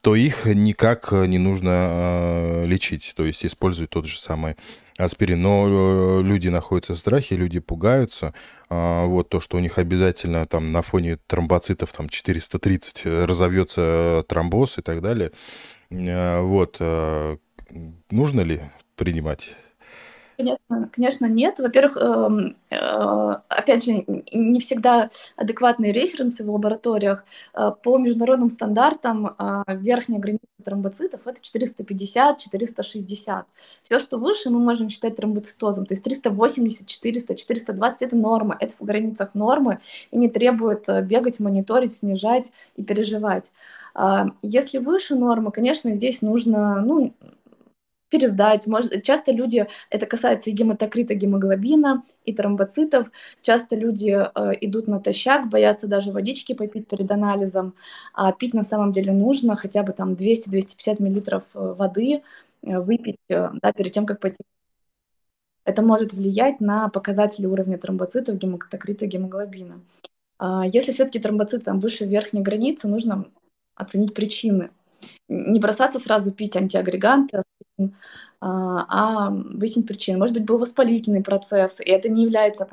[0.01, 4.57] то их никак не нужно э, лечить, то есть использовать тот же самый
[4.99, 5.43] аспирин.
[5.43, 8.35] Но люди находятся в страхе, люди пугаются.
[8.77, 14.25] А, вот то, что у них обязательно там на фоне тромбоцитов там 430 э, разовьется
[14.29, 15.31] тромбоз и так далее.
[15.91, 16.81] Э, вот.
[18.11, 18.61] Нужно ли
[18.97, 19.57] принимать
[20.37, 21.61] Конечно, конечно, нет.
[21.61, 27.25] Во-первых, эм, э, опять же, не всегда адекватные референсы в лабораториях.
[27.55, 33.45] Э, по международным стандартам э, верхняя граница тромбоцитов это 450-460.
[33.83, 35.87] Все, что выше, мы можем считать тромбоцитозом.
[35.87, 39.79] То есть 380, 400, 420 это норма, это в границах нормы
[40.11, 43.53] и не требует бегать, мониторить, снижать и переживать.
[44.43, 47.15] Если выше нормы, конечно, здесь нужно ну,
[48.09, 48.67] пересдать.
[48.67, 53.11] Может, часто люди, это касается и гематокрита гемоглобина, и тромбоцитов,
[53.43, 57.75] часто люди э, идут натощак, боятся даже водички попить перед анализом,
[58.13, 62.23] а пить на самом деле нужно хотя бы там 200-250 мл э, воды
[62.63, 64.45] э, выпить э, да, перед тем, как пойти.
[65.65, 69.81] Это может влиять на показатели уровня тромбоцитов, гематокрита гемоглобина.
[70.39, 73.27] А если все-таки тромбоциты там выше верхней границы, нужно
[73.75, 74.71] оценить причины.
[75.29, 77.43] Не бросаться сразу пить антиагреганты,
[77.79, 77.89] а,
[78.41, 80.19] а выяснить причину.
[80.19, 82.69] Может быть, был воспалительный процесс, и это не является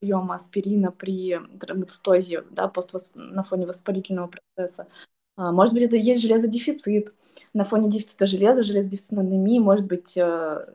[0.00, 3.10] приема аспирина при тромбоцитозе, да, поствос...
[3.14, 4.88] на фоне воспалительного процесса.
[5.36, 7.14] А, может быть, это есть железодефицит.
[7.54, 10.66] На фоне дефицита железа, железодефицитной анемии может быть э,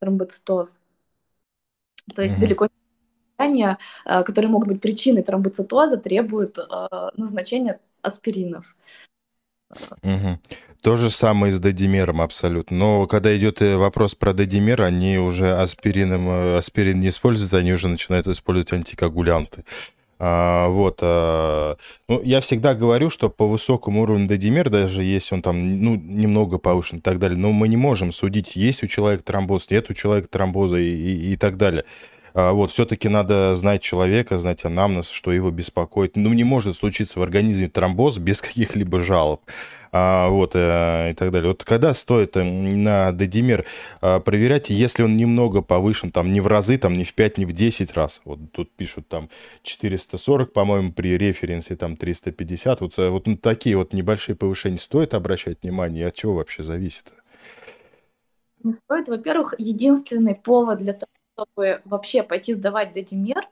[0.00, 0.80] тромбоцитоз.
[2.14, 2.40] То есть mm-hmm.
[2.40, 2.70] далеко не
[3.30, 6.64] состояния, э, которые могут быть причиной тромбоцитоза, требуют э,
[7.16, 8.76] назначения аспиринов.
[10.02, 10.38] Угу.
[10.82, 12.76] То же самое с додимером абсолютно.
[12.76, 17.72] Но когда идет э, вопрос про додимер, они уже аспирином, э, аспирин не используют, они
[17.72, 19.64] уже начинают использовать антикоагулянты.
[20.18, 20.98] А, вот.
[21.02, 21.76] А,
[22.08, 26.58] ну, я всегда говорю, что по высокому уровню додимер, даже если он там ну, немного
[26.58, 29.94] повышен и так далее, но мы не можем судить, есть у человека тромбоз, нет у
[29.94, 31.84] человека тромбоза и, и, и так далее.
[32.34, 36.16] А, вот, все-таки надо знать человека, знать анамнез, что его беспокоит.
[36.16, 39.42] Ну, не может случиться в организме тромбоз без каких-либо жалоб.
[39.92, 41.48] А, вот, э, и так далее.
[41.48, 43.64] Вот когда стоит э, на дедимер
[44.00, 47.44] а, проверять, если он немного повышен, там, не в разы, там, не в 5, не
[47.44, 48.20] в 10 раз.
[48.24, 49.30] Вот тут пишут там
[49.62, 52.80] 440, по-моему, при референсе там 350.
[52.80, 56.62] Вот, э, вот на такие вот небольшие повышения стоит обращать внимание, и от чего вообще
[56.62, 57.12] зависит?
[58.62, 59.08] Не стоит.
[59.08, 63.48] Во-первых, единственный повод для того, чтобы вообще пойти сдавать дедимер,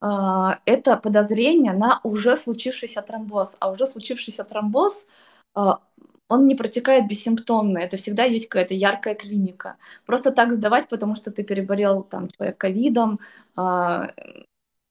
[0.00, 3.56] это подозрение на уже случившийся тромбоз.
[3.60, 5.06] А уже случившийся тромбоз,
[5.54, 9.76] он не протекает бессимптомно, это всегда есть какая-то яркая клиника.
[10.06, 13.20] Просто так сдавать, потому что ты переболел там человек ковидом
[13.54, 14.12] а,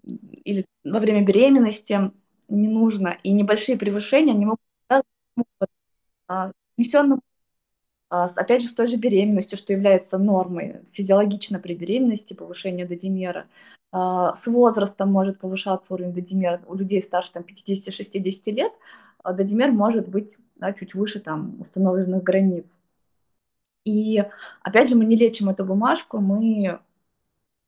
[0.03, 2.11] или во время беременности
[2.47, 3.17] не нужно.
[3.23, 4.61] И небольшие превышения не могут
[6.27, 7.21] с несенным
[8.11, 13.47] а, опять же, с той же беременностью, что является нормой физиологично при беременности, повышение додимера.
[13.93, 18.73] А, с возрастом может повышаться уровень додимера у людей старше там, 50-60 лет.
[19.23, 22.77] А додимер может быть да, чуть выше там, установленных границ.
[23.83, 24.23] И
[24.61, 26.79] опять же, мы не лечим эту бумажку, мы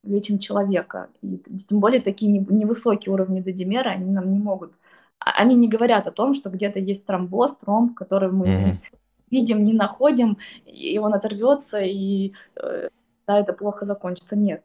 [0.03, 1.09] лечим человека.
[1.21, 4.73] И тем более такие невысокие уровни додимера, они нам не могут...
[5.19, 8.77] Они не говорят о том, что где-то есть тромбоз, тромб, который мы mm-hmm
[9.33, 12.89] видим, не находим, и он оторвется, и э,
[13.27, 14.35] да, это плохо закончится.
[14.35, 14.63] Нет.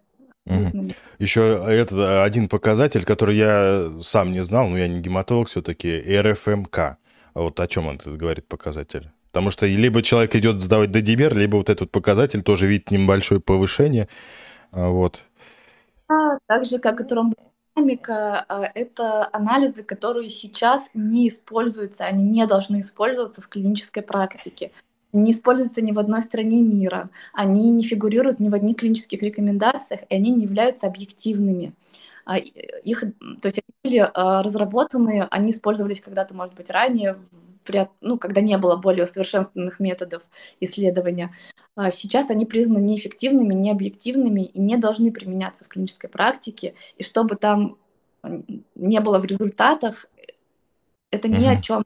[0.48, 0.90] Угу.
[1.18, 6.78] Еще это один показатель, который я сам не знал, но я не гематолог все-таки, РФМК.
[6.78, 6.98] А
[7.34, 9.11] вот о чем он это говорит показатель?
[9.30, 14.08] Потому что либо человек идет сдавать додибер, либо вот этот показатель тоже видит небольшое повышение.
[14.72, 15.22] А вот.
[16.08, 17.37] А, так же, как и тромбоз
[17.76, 24.72] динамика а, это анализы, которые сейчас не используются, они не должны использоваться в клинической практике.
[25.12, 30.03] Не используются ни в одной стране мира, они не фигурируют ни в одних клинических рекомендациях,
[30.09, 31.73] и они не являются объективными.
[32.27, 33.01] А, их,
[33.40, 37.16] то есть они были а, разработаны, они использовались когда-то, может быть, ранее
[37.64, 40.23] при, ну, когда не было более усовершенствованных методов
[40.61, 41.35] исследования.
[41.77, 46.75] А сейчас они признаны неэффективными, необъективными и не должны применяться в клинической практике.
[46.97, 47.77] И чтобы там
[48.75, 50.07] не было в результатах,
[51.11, 51.59] это ни mm-hmm.
[51.59, 51.85] о чем.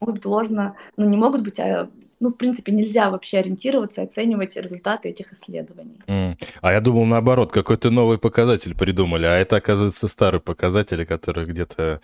[0.00, 4.04] Могут быть ложно, ну не могут быть, а ну, в принципе, нельзя вообще ориентироваться и
[4.04, 6.00] оценивать результаты этих исследований.
[6.06, 6.42] Mm.
[6.62, 12.00] А я думал наоборот, какой-то новый показатель придумали, а это, оказывается, старый показатель, который где-то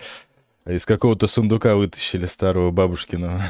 [0.67, 3.41] из какого-то сундука вытащили старого бабушкиного.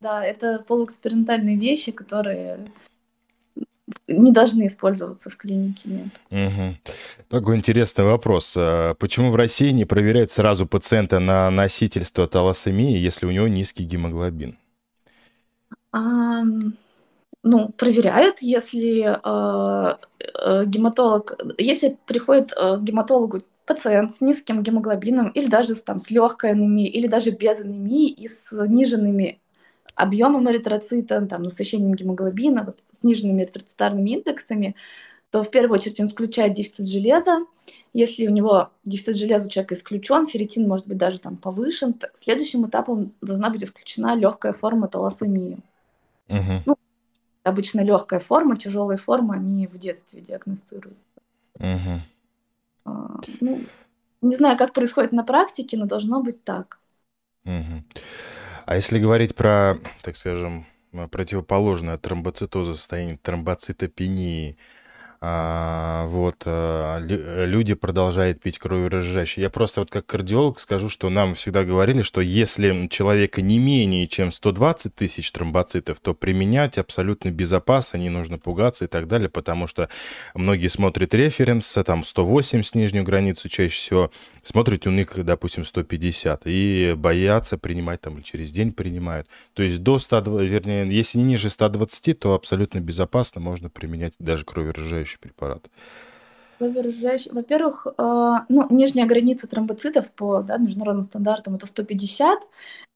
[0.00, 2.58] Да, это полуэкспериментальные вещи, которые
[4.06, 6.08] не должны использоваться в клинике, нет.
[6.30, 6.94] Угу.
[7.28, 8.54] Такой интересный вопрос.
[8.56, 13.84] А почему в России не проверяют сразу пациента на носительство талассемии, если у него низкий
[13.84, 14.56] гемоглобин?
[15.94, 16.42] А,
[17.44, 19.96] ну, проверяют, если э,
[20.44, 26.10] э, гематолог, если приходит э, к гематологу пациент с низким гемоглобином или даже там, с
[26.10, 29.40] легкой анемией, или даже без анемии и с сниженными
[29.94, 34.74] объемом эритроцита, там, насыщением гемоглобина, вот, с сниженными эритроцитарными индексами,
[35.30, 37.46] то в первую очередь он исключает дефицит железа.
[37.92, 42.66] Если у него дефицит железа у человека исключен, ферритин может быть даже там повышен, следующим
[42.66, 45.62] этапом должна быть исключена легкая форма талассемии.
[46.28, 46.62] Угу.
[46.66, 46.76] Ну,
[47.42, 50.98] обычно легкая форма, тяжелые формы, они в детстве диагностируют.
[51.56, 52.00] Угу.
[52.86, 53.64] А, ну,
[54.22, 56.80] не знаю, как происходит на практике, но должно быть так.
[57.44, 57.84] Угу.
[58.66, 60.66] А если говорить про, так скажем,
[61.10, 64.56] противоположное тромбоцитоза состояние тромбоцитопении,
[65.26, 69.42] а, вот, а, люди продолжают пить кроверазжижающие.
[69.42, 74.06] Я просто вот как кардиолог скажу, что нам всегда говорили, что если человека не менее
[74.06, 79.66] чем 120 тысяч тромбоцитов, то применять абсолютно безопасно, не нужно пугаться и так далее, потому
[79.66, 79.88] что
[80.34, 84.10] многие смотрят референс, там 180 нижнюю границу чаще всего,
[84.42, 89.26] смотрят у них, допустим, 150, и боятся принимать там или через день принимают.
[89.54, 94.44] То есть до 120, вернее, если не ниже 120, то абсолютно безопасно можно применять даже
[94.44, 95.70] кроверазжижающие разжижающий препарат?
[97.32, 102.40] Во-первых, э, ну, нижняя граница тромбоцитов по да, международным стандартам это 150.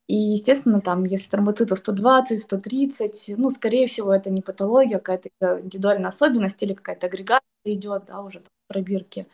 [0.07, 6.09] И, естественно, там, если тромбоциты 120, 130, ну, скорее всего, это не патология, какая-то индивидуальная
[6.09, 9.27] особенность или какая-то агрегация идет, да, уже там, в пробирке.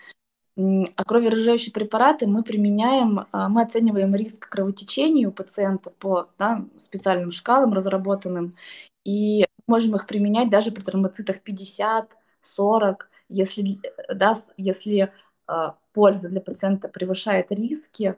[0.57, 7.33] А кроверазжижающие препараты мы применяем, а, мы оцениваем риск кровотечения у пациента по да, специальным
[7.33, 8.57] шкалам разработанным,
[9.05, 13.81] и можем их применять даже при тромбоцитах 50, 40, если,
[14.13, 15.13] да, если
[15.49, 18.17] э, польза для пациента превышает риски,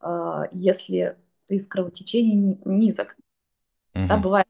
[0.00, 1.16] э, если
[1.48, 3.16] риск кровотечения низок.
[3.94, 4.06] Угу.
[4.08, 4.48] Да, бывают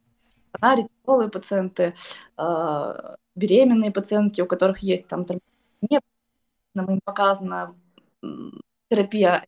[0.61, 1.95] тяжелые пациенты,
[2.37, 5.27] э, беременные пациентки, у которых есть там
[5.83, 6.01] не
[6.75, 7.75] нам им показана
[8.89, 9.47] терапия,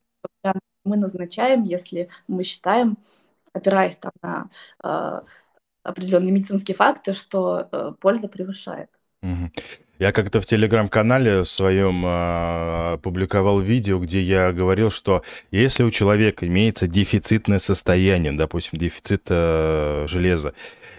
[0.84, 2.98] мы назначаем, если мы считаем,
[3.52, 4.50] опираясь там на
[4.82, 5.20] э,
[5.82, 8.90] определенные медицинские факты, что э, польза превышает.
[9.98, 16.44] Я как-то в телеграм-канале своем э, публиковал видео, где я говорил, что если у человека
[16.48, 20.54] имеется дефицитное состояние, допустим, дефицит э, железа,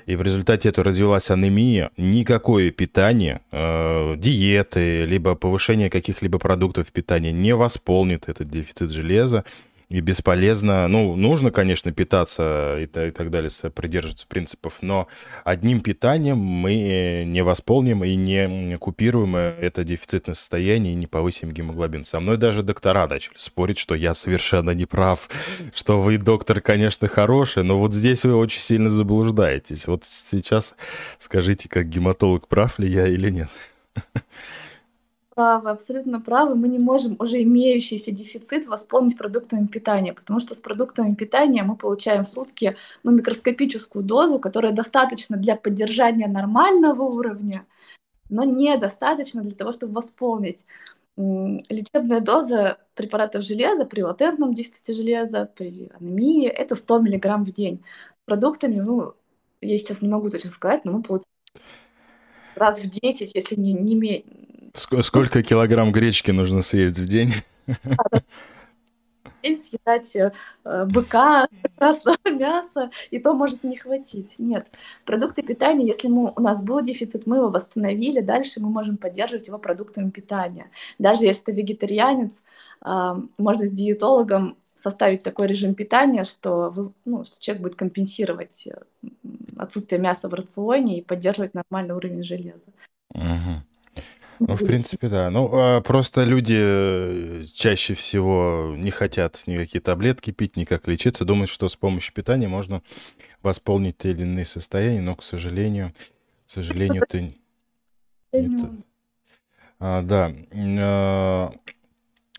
[0.05, 7.33] и в результате этого развилась анемия, никакое питание, э, диеты, либо повышение каких-либо продуктов питания
[7.33, 9.43] не восполнит этот дефицит железа,
[9.93, 10.87] и бесполезно.
[10.87, 15.07] Ну, нужно, конечно, питаться и, и так далее, придерживаться принципов, но
[15.43, 22.03] одним питанием мы не восполним и не купируем это дефицитное состояние и не повысим гемоглобин.
[22.05, 25.29] Со мной даже доктора начали спорить, что я совершенно не прав,
[25.75, 29.85] что вы, доктор, конечно, хороший, но вот здесь вы очень сильно заблуждаетесь.
[29.85, 30.73] Вот сейчас
[31.19, 33.49] скажите, как гематолог, прав ли я или нет?
[35.33, 36.55] Правы, абсолютно правы.
[36.55, 41.75] Мы не можем уже имеющийся дефицит восполнить продуктами питания, потому что с продуктами питания мы
[41.75, 47.65] получаем в сутки ну, микроскопическую дозу, которая достаточно для поддержания нормального уровня,
[48.29, 50.65] но недостаточно для того, чтобы восполнить.
[51.15, 57.83] Лечебная доза препаратов железа при латентном дефиците железа, при анемии– это 100 мг в день.
[58.23, 59.13] С продуктами, ну,
[59.61, 61.27] я сейчас не могу точно сказать, но мы получаем
[62.55, 63.95] раз в 10, если не, не,
[64.73, 67.31] Сколько килограмм гречки нужно съесть в день?
[69.73, 70.31] съедать э,
[70.85, 74.35] быка, красного мяса, и то может не хватить.
[74.37, 74.71] Нет.
[75.05, 79.47] Продукты питания, если мы, у нас был дефицит, мы его восстановили, дальше мы можем поддерживать
[79.47, 80.67] его продуктами питания.
[80.99, 82.31] Даже если это вегетарианец,
[82.85, 88.67] э, можно с диетологом составить такой режим питания, что, вы, ну, что человек будет компенсировать
[88.67, 88.81] э,
[89.57, 92.67] отсутствие мяса в рационе и поддерживать нормальный уровень железа.
[93.13, 93.72] Угу.
[94.39, 95.29] Ну, в принципе, да.
[95.29, 101.49] Ну, а просто люди э, чаще всего не хотят никакие таблетки пить, никак лечиться, думают,
[101.49, 102.81] что с помощью питания можно
[103.41, 105.93] восполнить те или иные состояния, но, к сожалению,
[106.45, 107.33] к сожалению, ты...
[108.31, 108.71] Это...
[109.79, 110.33] А, да.
[110.53, 111.51] А,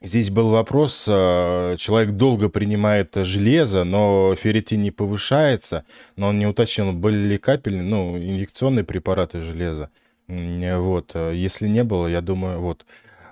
[0.00, 5.84] здесь был вопрос, э, человек долго принимает железо, но ферритин не повышается,
[6.16, 9.90] но он не уточнил, были ли капельные, ну, инъекционные препараты железа.
[10.28, 12.86] Вот, э, если не было, я думаю, вот.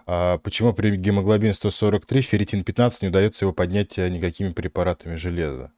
[0.07, 5.72] А почему при гемоглобине 143 ферритин 15 не удается его поднять э, никакими препаратами железа?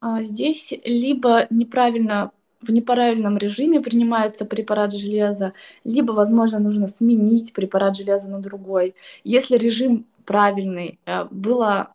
[0.00, 7.96] А здесь либо неправильно в неправильном режиме принимается препарат железа, либо, возможно, нужно сменить препарат
[7.96, 8.94] железа на другой.
[9.24, 11.92] Если режим правильный, э, было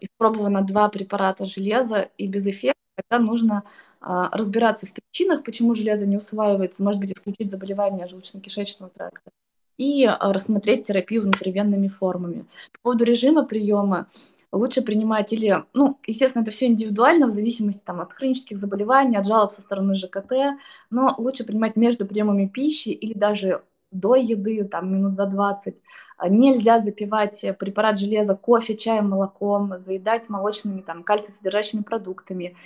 [0.00, 3.64] испробовано два препарата железа и без эффекта, тогда нужно
[4.02, 9.30] разбираться в причинах, почему железо не усваивается, может быть, исключить заболевание желудочно-кишечного тракта
[9.78, 12.46] и а, рассмотреть терапию внутривенными формами.
[12.72, 14.06] По поводу режима приема,
[14.52, 19.26] лучше принимать или, ну, естественно, это все индивидуально в зависимости там, от хронических заболеваний, от
[19.26, 20.58] жалоб со стороны ЖКТ,
[20.90, 25.76] но лучше принимать между приемами пищи или даже до еды, там, минут за 20.
[26.18, 32.56] А, нельзя запивать препарат железа кофе, чаем, молоком, заедать молочными, там, кальций-содержащими продуктами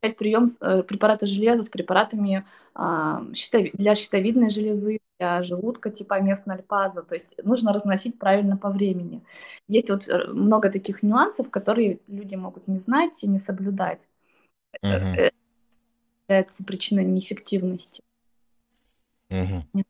[0.00, 3.22] прием э, препарата железа с препаратами а,
[3.72, 7.02] для щитовидной железы, для желудка типа местная альпаза.
[7.02, 9.22] То есть нужно разносить правильно по времени.
[9.68, 14.06] Есть вот э, много таких нюансов, которые люди могут не знать и не соблюдать.
[14.82, 14.92] Угу.
[14.92, 15.32] Это
[16.28, 18.02] является причиной неэффективности.
[19.30, 19.84] Угу.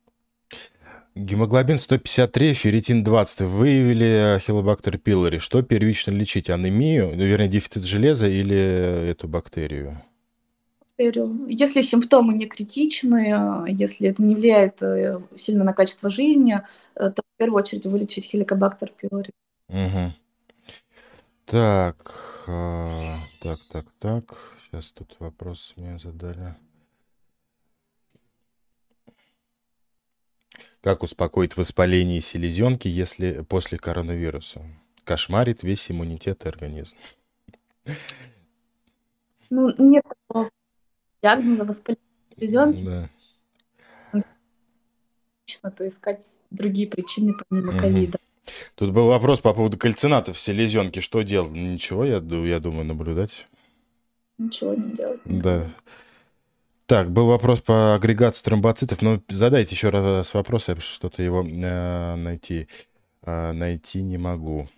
[1.17, 3.41] Гемоглобин 153, ферритин 20.
[3.41, 5.39] Выявили хелобактер пилори.
[5.39, 6.51] Что первично лечить?
[6.51, 8.55] Анемию, ну, вернее, дефицит железа или
[9.11, 10.03] эту бактерию?
[10.99, 11.47] Бактерию.
[11.49, 16.61] Если симптомы не критичны, если это не влияет э, сильно на качество жизни,
[16.95, 19.31] э, то в первую очередь вылечить хеликобактер пилори.
[19.71, 20.13] Угу.
[21.47, 22.45] Так,
[23.43, 24.37] так, так, так.
[24.61, 26.55] Сейчас тут вопрос мне задали.
[30.87, 34.63] Как успокоить воспаление селезенки, если после коронавируса?
[35.03, 36.95] Кошмарит весь иммунитет и организм.
[39.51, 40.49] Ну, нет такого
[41.21, 42.01] диагноза воспаления
[42.37, 42.85] селезенки.
[44.13, 44.23] Да.
[45.77, 46.21] То искать
[46.53, 47.81] другие причины помимо угу.
[47.81, 48.19] ковида.
[48.77, 51.01] Тут был вопрос по поводу кальцинатов в селезенке.
[51.01, 51.51] Что делать?
[51.51, 53.49] Ничего, я, я думаю, наблюдать.
[54.39, 55.21] Ничего не делать.
[55.25, 55.67] Да.
[56.87, 62.15] Так, был вопрос по агрегации тромбоцитов, но задайте еще раз вопрос, я что-то его э,
[62.15, 62.69] найти,
[63.23, 64.69] э, найти не могу.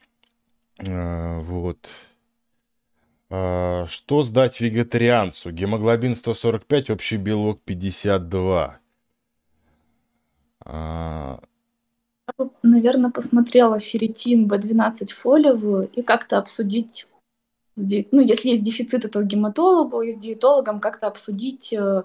[0.79, 1.91] Э, вот.
[3.29, 5.51] Э, что сдать вегетарианцу?
[5.53, 8.81] Гемоглобин 145, общий белок 52.
[10.65, 11.41] А...
[12.63, 17.07] Наверное, посмотрела ферритин B12 фолиевую и как-то обсудить
[18.12, 22.05] ну, если есть дефицит, то гематологу и с диетологом как-то обсудить э,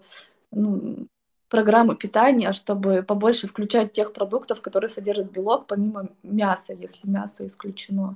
[0.52, 1.08] ну,
[1.50, 8.16] программу питания, чтобы побольше включать тех продуктов, которые содержат белок, помимо мяса, если мясо исключено.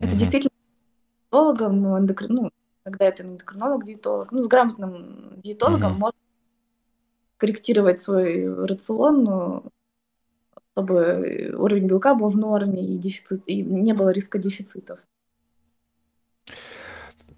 [0.00, 0.06] Mm-hmm.
[0.06, 0.52] Это действительно
[1.24, 2.50] диетологом, эндокрин, ну,
[2.84, 5.98] когда это эндокринолог, диетолог, ну, с грамотным диетологом mm-hmm.
[5.98, 6.18] можно
[7.36, 9.62] корректировать свой рацион,
[10.72, 15.00] чтобы уровень белка был в норме и дефицит, и не было риска дефицитов.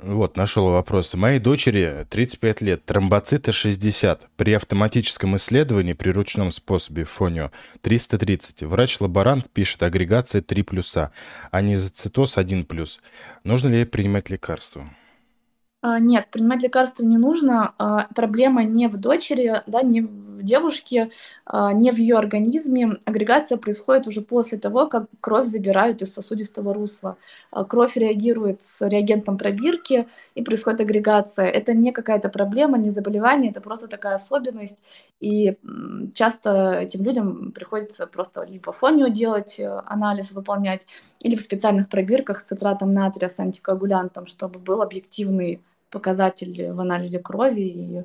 [0.02, 1.14] Вот, нашел вопрос.
[1.14, 4.28] Моей дочери 35 лет, тромбоциты 60.
[4.36, 8.64] При автоматическом исследовании при ручном способе фонио 330.
[8.64, 11.12] Врач-лаборант пишет агрегация 3 плюса,
[11.52, 13.00] а не цитоз 1 плюс.
[13.44, 14.90] Нужно ли принимать лекарства?
[15.84, 17.74] А, нет, принимать лекарства не нужно.
[17.76, 21.10] А, проблема не в дочери, да, не в девушке,
[21.44, 22.98] а, не в ее организме.
[23.04, 27.16] Агрегация происходит уже после того, как кровь забирают из сосудистого русла.
[27.68, 30.06] Кровь реагирует с реагентом пробирки,
[30.36, 31.46] и происходит агрегация.
[31.46, 34.78] Это не какая-то проблема, не заболевание, это просто такая особенность.
[35.20, 35.56] И
[36.14, 40.86] часто этим людям приходится просто либо фонио делать, э, анализ выполнять,
[41.20, 45.60] или в специальных пробирках с цитратом натрия, с антикоагулянтом, чтобы был объективный
[45.92, 48.04] показатель в анализе крови, и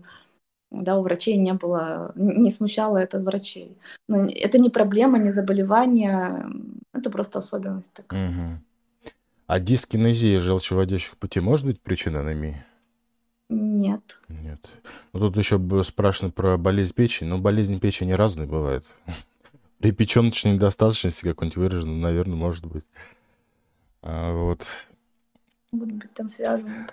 [0.69, 3.77] да, у врачей не было, не смущало это врачей.
[4.07, 6.45] Но это не проблема, не заболевание,
[6.93, 8.29] это просто особенность такая.
[8.29, 8.61] Угу.
[9.47, 12.63] А дискинезия желчеводящих путей может быть причиной анемии?
[13.49, 14.19] Нет.
[14.27, 14.59] Нет.
[15.13, 17.29] Ну, тут еще спрашивают про болезнь печени.
[17.29, 18.85] Но болезнь печени разные бывают.
[19.79, 22.85] При печеночной недостаточности какой-нибудь выраженной, наверное, может быть.
[24.01, 24.65] А, вот.
[25.71, 26.87] Может быть, там связано.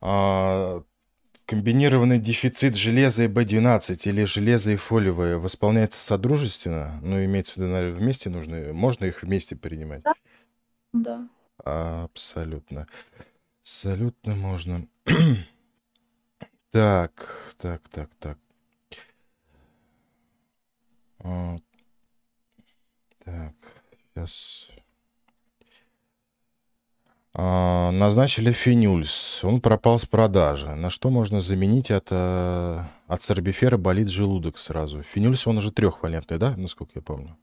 [0.00, 0.82] А,
[1.46, 6.98] комбинированный дефицит железа и B12 или железа и фолиевое восполняется содружественно?
[7.02, 10.02] Ну, имеется в виду, наверное, вместе нужно, можно их вместе принимать?
[10.92, 11.28] Да.
[11.64, 12.04] да.
[12.04, 12.86] Абсолютно.
[13.62, 14.86] Абсолютно можно.
[16.70, 18.38] так, так, так, так.
[23.24, 23.52] Так.
[24.14, 24.72] Сейчас.
[27.40, 29.44] А, назначили фенюльс.
[29.44, 30.74] Он пропал с продажи.
[30.74, 35.04] На что можно заменить от, э, от сорбифера болит желудок сразу?
[35.04, 37.36] Фенюльс, он уже трехвалентный, да, насколько я помню?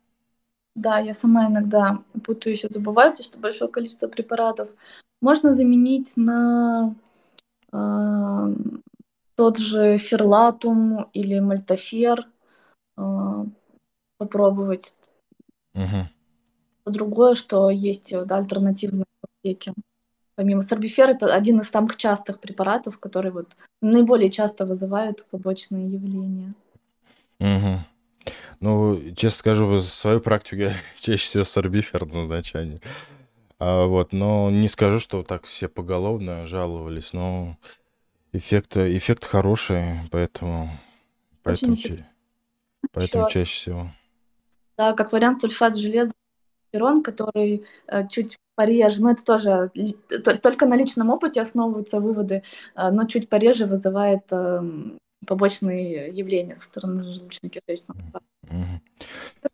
[0.75, 4.67] Да, я сама иногда путаюсь и забываю, потому что большое количество препаратов.
[5.21, 6.93] Можно заменить на
[7.71, 8.53] э,
[9.35, 12.27] тот же ферлатум или мальтофер.
[12.97, 13.45] Э,
[14.17, 14.93] попробовать.
[15.73, 16.91] Угу.
[16.91, 19.05] Другое, что есть да, альтернативные
[19.45, 19.73] аптеки.
[20.35, 26.53] Помимо сорбифера, это один из самых частых препаратов, которые вот наиболее часто вызывают побочные явления.
[27.39, 27.79] Угу.
[28.59, 32.77] Ну, честно скажу, в свою практику я чаще всего сорбифер назначаю.
[33.59, 37.57] А, вот, но не скажу, что так все поголовно жаловались, но
[38.33, 40.69] эффект, эффект хороший, поэтому,
[41.43, 42.05] поэтому, ча-
[42.91, 43.91] поэтому чаще всего.
[44.77, 46.11] Да, как вариант сульфат железа,
[46.71, 49.71] перон, который э, чуть пореже, но это тоже
[50.41, 52.43] только на личном опыте основываются выводы,
[52.75, 54.61] э, но чуть пореже вызывает э,
[55.25, 58.21] побочные явления со стороны желудочно-кишечного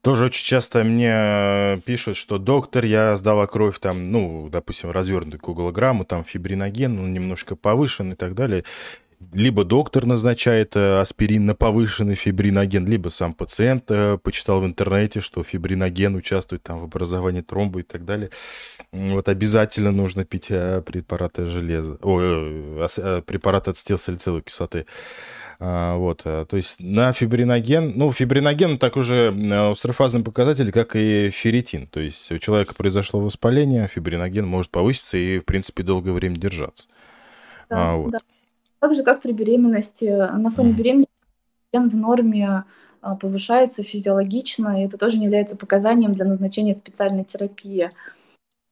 [0.01, 6.05] Тоже очень часто мне пишут, что доктор, я сдала кровь там, ну, допустим, развернутую куглограмму,
[6.05, 8.63] там фибриноген, он немножко повышен и так далее
[9.31, 15.21] либо доктор назначает э, аспирин на повышенный фибриноген, либо сам пациент э, почитал в интернете,
[15.21, 18.29] что фибриноген участвует там в образовании тромба и так далее.
[18.91, 24.85] Вот обязательно нужно пить э, препараты железа, о, препарат ацетилсалициловой кислоты.
[25.63, 29.31] А, вот, то есть на фибриноген, ну, фибриноген такой же
[29.69, 31.85] острофазный показатель, как и ферритин.
[31.85, 36.87] То есть у человека произошло воспаление, фибриноген может повыситься и, в принципе, долгое время держаться.
[37.69, 38.11] Да, а, вот.
[38.11, 38.19] да.
[38.81, 40.05] Так же, как при беременности.
[40.05, 41.11] На фоне беременности
[41.71, 42.65] ген в норме
[43.01, 47.91] а, повышается физиологично, и это тоже не является показанием для назначения специальной терапии.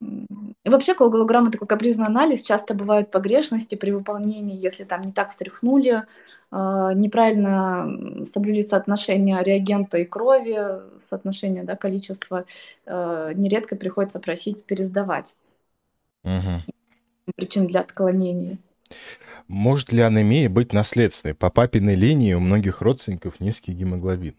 [0.01, 5.29] И вообще коагулограмма такой капризный анализ, часто бывают погрешности при выполнении, если там не так
[5.29, 6.05] встряхнули,
[6.49, 10.57] а, неправильно соблюли соотношение реагента и крови,
[10.99, 12.45] соотношение да, количества,
[12.87, 15.35] а, нередко приходится просить пересдавать.
[16.23, 17.33] Угу.
[17.35, 18.59] Причин для отклонений.
[19.47, 21.33] Может ли анемия быть наследственной?
[21.33, 24.35] По папиной линии у многих родственников низкий гемоглобин.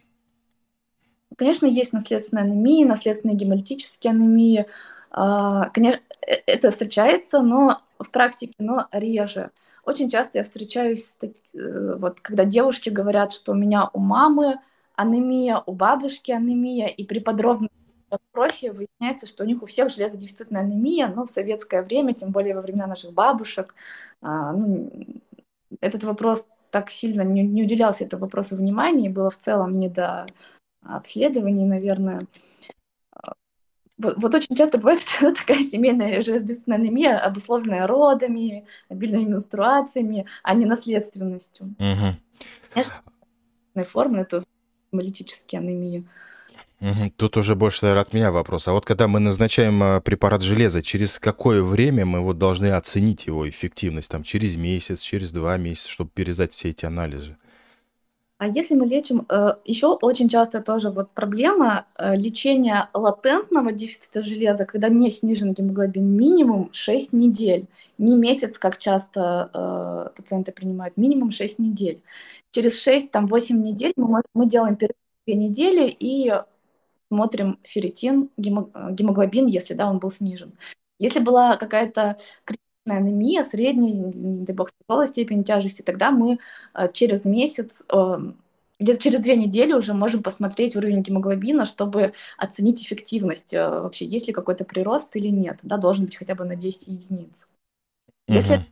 [1.37, 4.67] Конечно, есть наследственная анемия, наследственные гемолитические анемии.
[5.11, 9.51] А, конечно, э, это встречается, но в практике, но реже.
[9.85, 14.57] Очень часто я встречаюсь, э, вот, когда девушки говорят, что у меня у мамы
[14.97, 17.71] анемия, у бабушки анемия, и при подробном
[18.11, 22.55] расспросе выясняется, что у них у всех железодефицитная анемия, но в советское время, тем более
[22.55, 23.75] во времена наших бабушек,
[24.21, 24.91] а, ну,
[25.81, 29.89] этот вопрос так сильно не, не уделялся этому вопросу внимания, и было в целом не
[29.89, 30.27] до
[30.83, 32.23] обследований, наверное.
[33.13, 33.35] А,
[33.99, 40.55] вот, вот очень часто бывает, что такая семейная железодефицитная анемия, обусловленная родами, обильными менструациями, а
[40.55, 41.67] не наследственностью.
[41.67, 42.17] Угу.
[42.73, 43.03] Конечно,
[43.85, 44.43] формы это
[44.93, 46.07] гемолитические анемии.
[47.17, 48.67] Тут уже больше, от меня вопрос.
[48.69, 53.27] А вот когда мы назначаем а, препарат железа, через какое время мы вот должны оценить
[53.27, 54.11] его эффективность?
[54.11, 57.37] Там через месяц, через два месяца, чтобы пересдать все эти анализы?
[58.41, 64.23] А если мы лечим, э, еще очень часто тоже вот проблема э, лечения латентного дефицита
[64.23, 67.67] железа, когда не снижен гемоглобин минимум 6 недель,
[67.99, 72.01] не месяц, как часто э, пациенты принимают, минимум 6 недель.
[72.51, 74.97] Через 6-8 недель мы, мы делаем перерыв
[75.27, 76.33] 2 недели и
[77.11, 80.53] смотрим ферритин, гемоглобин, если да, он был снижен.
[80.99, 86.39] Если была какая-то критичная анемия, средней, дай бог, тяжелой степени тяжести, тогда мы
[86.75, 88.19] э, через месяц, э,
[88.79, 94.29] где-то через две недели уже можем посмотреть уровень гемоглобина, чтобы оценить эффективность, э, вообще есть
[94.29, 95.59] ли какой-то прирост или нет.
[95.63, 97.49] Да, должен быть хотя бы на 10 единиц.
[98.29, 98.37] Угу.
[98.37, 98.67] Если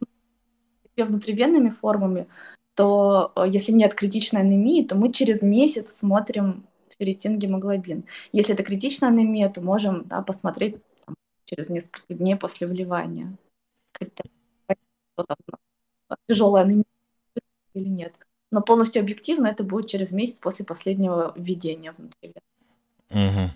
[0.97, 2.27] внутривенными формами,
[2.75, 6.65] то если нет критичной анемии, то мы через месяц смотрим
[6.99, 8.05] ферритин, гемоглобин.
[8.33, 13.37] Если это критичная анемия, то можем да, посмотреть там, через несколько дней после вливания.
[16.27, 16.85] Тяжелая анемия
[17.75, 18.15] или нет.
[18.51, 22.35] Но полностью объективно это будет через месяц после последнего введения внутри.
[23.11, 23.51] Угу.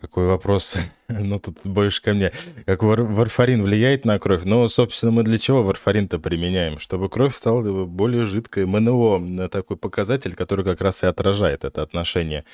[0.00, 0.76] Какой вопрос?
[1.08, 2.32] ну, тут больше ко мне.
[2.64, 4.44] Как вар варфарин влияет на кровь?
[4.44, 6.78] Ну, собственно, мы для чего варфарин-то применяем?
[6.78, 8.64] Чтобы кровь стала более жидкой.
[8.64, 12.44] МНО— такой показатель, который как раз и отражает это отношение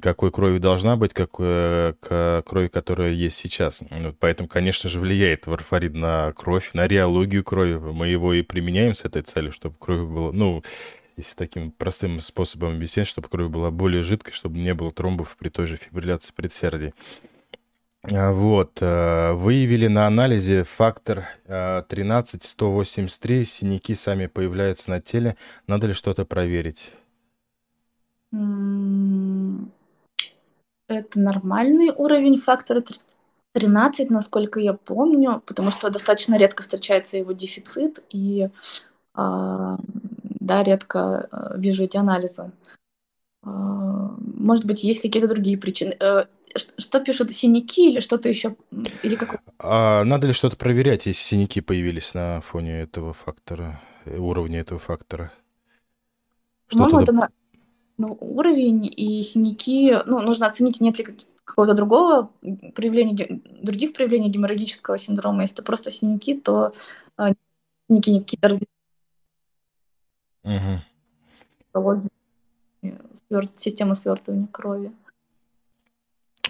[0.00, 3.80] какой крови должна быть, какой, к крови, которая есть сейчас.
[4.20, 7.76] Поэтому, конечно же, влияет варфарин на кровь, на реологию крови.
[7.76, 10.62] Мы его и применяем с этой целью, чтобы кровь была, ну,
[11.16, 15.48] если таким простым способом объяснять, чтобы кровь была более жидкой, чтобы не было тромбов при
[15.48, 16.92] той же фибрилляции предсердий.
[18.12, 25.36] А, вот, э, выявили на анализе фактор 13183, э, синяки сами появляются на теле.
[25.66, 26.92] Надо ли что-то проверить?
[30.88, 32.84] Это нормальный уровень фактора
[33.52, 38.50] 13, насколько я помню, потому что достаточно редко встречается его дефицит, и
[39.14, 39.78] а,
[40.46, 42.52] да, редко э, вижу эти анализы.
[43.42, 45.96] А, может быть, есть какие-то другие причины.
[46.00, 46.24] Э,
[46.78, 48.56] что пишут, синяки или что-то еще?
[49.02, 49.40] Или как...
[49.58, 54.78] а надо ли что-то проверять, если синяки появились на фоне этого фактора, э, уровня этого
[54.78, 55.32] фактора?
[56.70, 57.28] По-моему, это на...
[57.98, 61.06] ну, уровень и синяки, ну, нужно оценить, нет ли
[61.44, 62.30] какого-то другого
[62.74, 65.42] проявления, других проявлений геморрагического синдрома.
[65.42, 66.72] Если это просто синяки, то
[67.88, 68.75] синяки не какие-то различия.
[70.46, 72.08] Угу.
[73.56, 74.92] Система свертывания крови.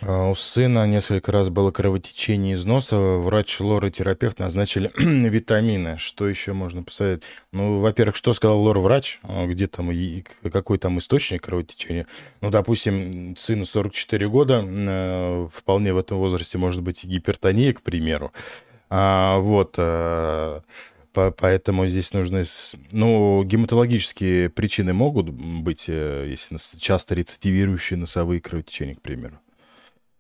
[0.03, 2.97] А у сына несколько раз было кровотечение из носа.
[2.97, 5.97] Врач-лоротерапевт назначили витамины.
[5.97, 7.25] Что еще можно посоветовать?
[7.53, 9.21] Ну, во-первых, что сказал лор-врач?
[9.23, 9.91] А где там,
[10.53, 12.07] какой там источник кровотечения?
[12.43, 18.33] Ну, допустим, сыну 44 года, э, вполне в этом возрасте может быть гипертония, к примеру.
[18.91, 20.61] А, вот, э,
[21.37, 22.45] поэтому здесь нужны...
[22.93, 29.39] Ну, гематологические причины могут быть, э, если часто рецидивирующие носовые кровотечения, к примеру.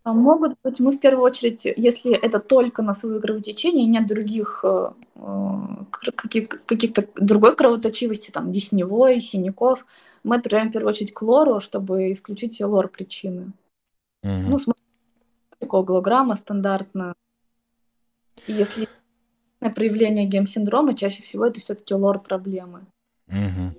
[0.05, 4.90] А могут быть, мы в первую очередь, если это только носовые кровотечения, нет других э,
[5.16, 9.84] э, каких, каких-то другой кровоточивости, там, десневой, синяков,
[10.22, 13.53] мы отправляем в первую очередь к лору, чтобы исключить лор причины.
[14.22, 14.32] Угу.
[14.32, 17.14] Ну, смотрим, коглограмма стандартно.
[18.47, 18.88] Если
[19.61, 22.87] проявление гем-синдрома, чаще всего это все-таки лор проблемы.
[23.29, 23.75] Угу.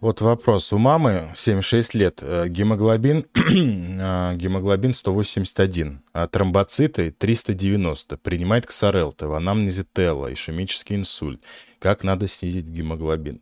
[0.00, 0.72] Вот вопрос.
[0.72, 3.26] У мамы 76 лет, э, гемоглобин,
[4.00, 8.18] а, гемоглобин 181, а тромбоциты 390.
[8.18, 11.40] Принимает ксарелта, в анамнезе телла, ишемический инсульт.
[11.78, 13.40] Как надо снизить гемоглобин?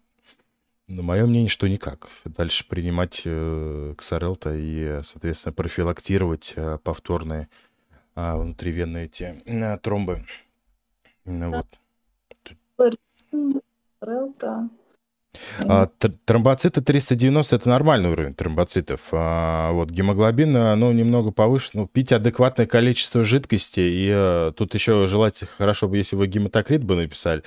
[0.86, 2.08] На мое мнение, что никак.
[2.24, 7.48] Дальше принимать э, ксарелта и, соответственно, профилактировать э, повторные
[8.14, 10.24] э, внутривенные эти э, тромбы.
[11.24, 12.96] Ну, вот.
[14.00, 14.68] Ксарелта.
[15.66, 15.86] А,
[16.26, 19.08] тромбоциты 390 это нормальный уровень тромбоцитов.
[19.12, 21.70] А, вот гемоглобин, ну, немного повыше.
[21.74, 23.80] Ну, пить адекватное количество жидкости.
[23.80, 27.42] И а, тут еще желать хорошо бы, если вы гематокрит бы написали.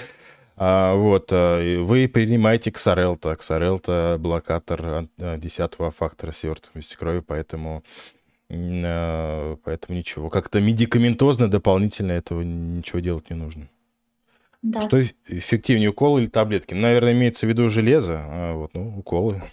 [0.57, 3.35] А, вот, а, вы принимаете ксарелта.
[3.35, 7.83] Ксарелта блокатор 10 фактора свертываемости крови, поэтому
[8.49, 10.29] поэтому ничего.
[10.29, 13.69] Как-то медикаментозно дополнительно этого ничего делать не нужно.
[14.61, 14.81] Да.
[14.81, 16.73] Что эффективнее, уколы или таблетки?
[16.73, 18.21] Наверное, имеется в виду железо.
[18.25, 19.43] А вот, ну, уколы.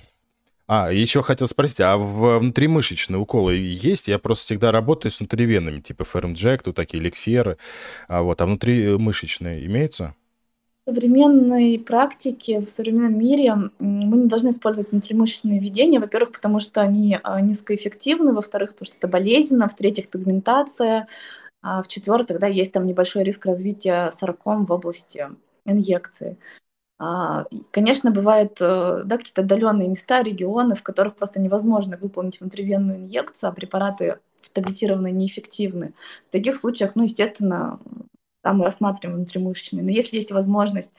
[0.66, 4.08] А, еще хотел спросить, а внутримышечные уколы есть?
[4.08, 7.58] Я просто всегда работаю с внутривенными, типа фермджек, тут такие ликферы.
[8.08, 10.14] А вот, а внутримышечные имеются?
[10.86, 16.82] В современной практике, в современном мире мы не должны использовать внутримышечные введения, во-первых, потому что
[16.82, 21.08] они а, низкоэффективны, во-вторых, потому что это болезненно, в-третьих, пигментация,
[21.62, 25.26] а в-четвертых, тогда есть там небольшой риск развития сарком в области
[25.64, 26.36] инъекции.
[26.98, 32.98] А, конечно, бывают э, да, какие-то отдаленные места, регионы, в которых просто невозможно выполнить внутривенную
[32.98, 34.18] инъекцию, а препараты
[34.52, 35.94] таблетированные неэффективны.
[36.28, 37.80] В таких случаях, ну, естественно,
[38.44, 39.82] там мы рассматриваем внутримышечные.
[39.82, 40.92] Но если есть возможность,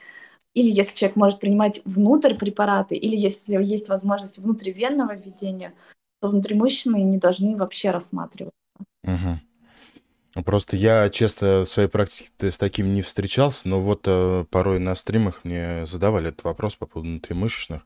[0.52, 5.72] или если человек может принимать внутрь препараты, или если есть возможность внутривенного введения,
[6.20, 8.58] то внутримышечные не должны вообще рассматриваться.
[9.04, 10.42] Угу.
[10.44, 14.94] Просто я, честно, в своей практике с таким не встречался, но вот э, порой на
[14.94, 17.82] стримах мне задавали этот вопрос по поводу внутримышечных.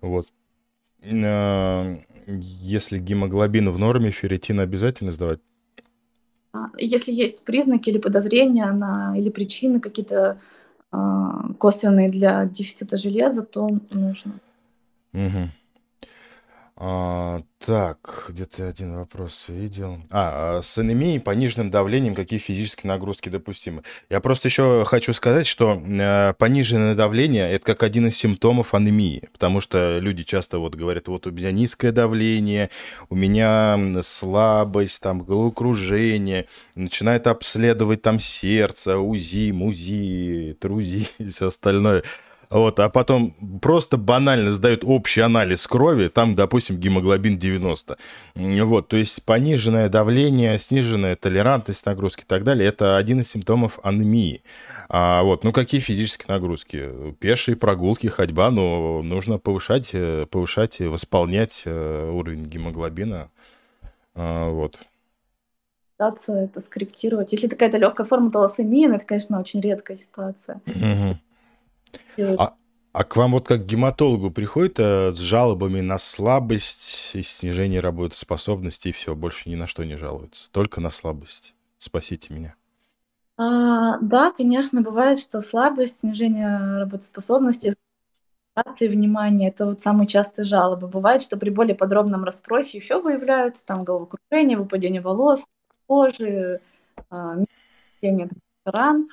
[0.00, 0.26] Вот.
[1.02, 5.40] Э, если гемоглобин в норме, ферритин обязательно сдавать?
[6.52, 10.38] А, если есть признаки или подозрения на, или причины какие-то
[10.92, 10.96] э,
[11.58, 14.32] косвенные для дефицита железа, то нужно.
[15.14, 15.48] Угу.
[16.84, 20.02] А, так, где-то один вопрос видел.
[20.10, 23.84] А, с анемией, пониженным давлением, какие физические нагрузки допустимы?
[24.10, 29.28] Я просто еще хочу сказать, что э, пониженное давление– это как один из симптомов анемии,
[29.32, 32.68] потому что люди часто вот говорят, вот у меня низкое давление,
[33.08, 42.02] у меня слабость, там, головокружение, начинают обследовать там сердце, УЗИ, МУЗИ, ТРУЗИ и все остальное–
[42.52, 47.96] Вот, а потом просто банально сдают общий анализ крови, там, допустим, гемоглобин 90.
[48.34, 53.78] Вот, то есть пониженное давление, сниженная толерантность нагрузки и так далее, это один из симптомов
[53.82, 54.42] анемии.
[54.88, 57.14] А вот, ну какие физические нагрузки?
[57.20, 63.30] Пешие прогулки, ходьба, но нужно повышать, э, повышать, восполнять э, уровень гемоглобина.
[64.14, 64.78] А, вот.
[65.96, 67.32] Пытаться это скорректировать.
[67.32, 70.60] Если какая-то легкая форма талассемии, ну, это, конечно, очень редкая ситуация.
[70.66, 71.16] Угу.
[72.18, 72.54] А,
[72.92, 77.80] а к вам вот как к гематологу приходит э, с жалобами на слабость и снижение
[77.80, 81.54] работоспособности, и все, больше ни на что не жалуются, только на слабость.
[81.78, 82.54] Спасите меня.
[83.38, 87.74] А, да, конечно, бывает, что слабость, снижение работоспособности,
[88.54, 90.86] концентрации внимания– это вот самые частые жалобы.
[90.88, 95.44] Бывает, что при более подробном расспросе еще выявляются там головокружение, выпадение волос,
[95.86, 96.60] кожи,
[97.10, 97.36] а,
[98.64, 99.08] ран.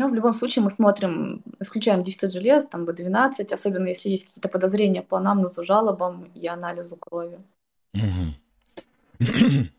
[0.00, 4.48] Но в любом случае мы смотрим, исключаем дефицит железа, там B12, особенно если есть какие-то
[4.48, 7.38] подозрения по анамнезу, жалобам и анализу крови.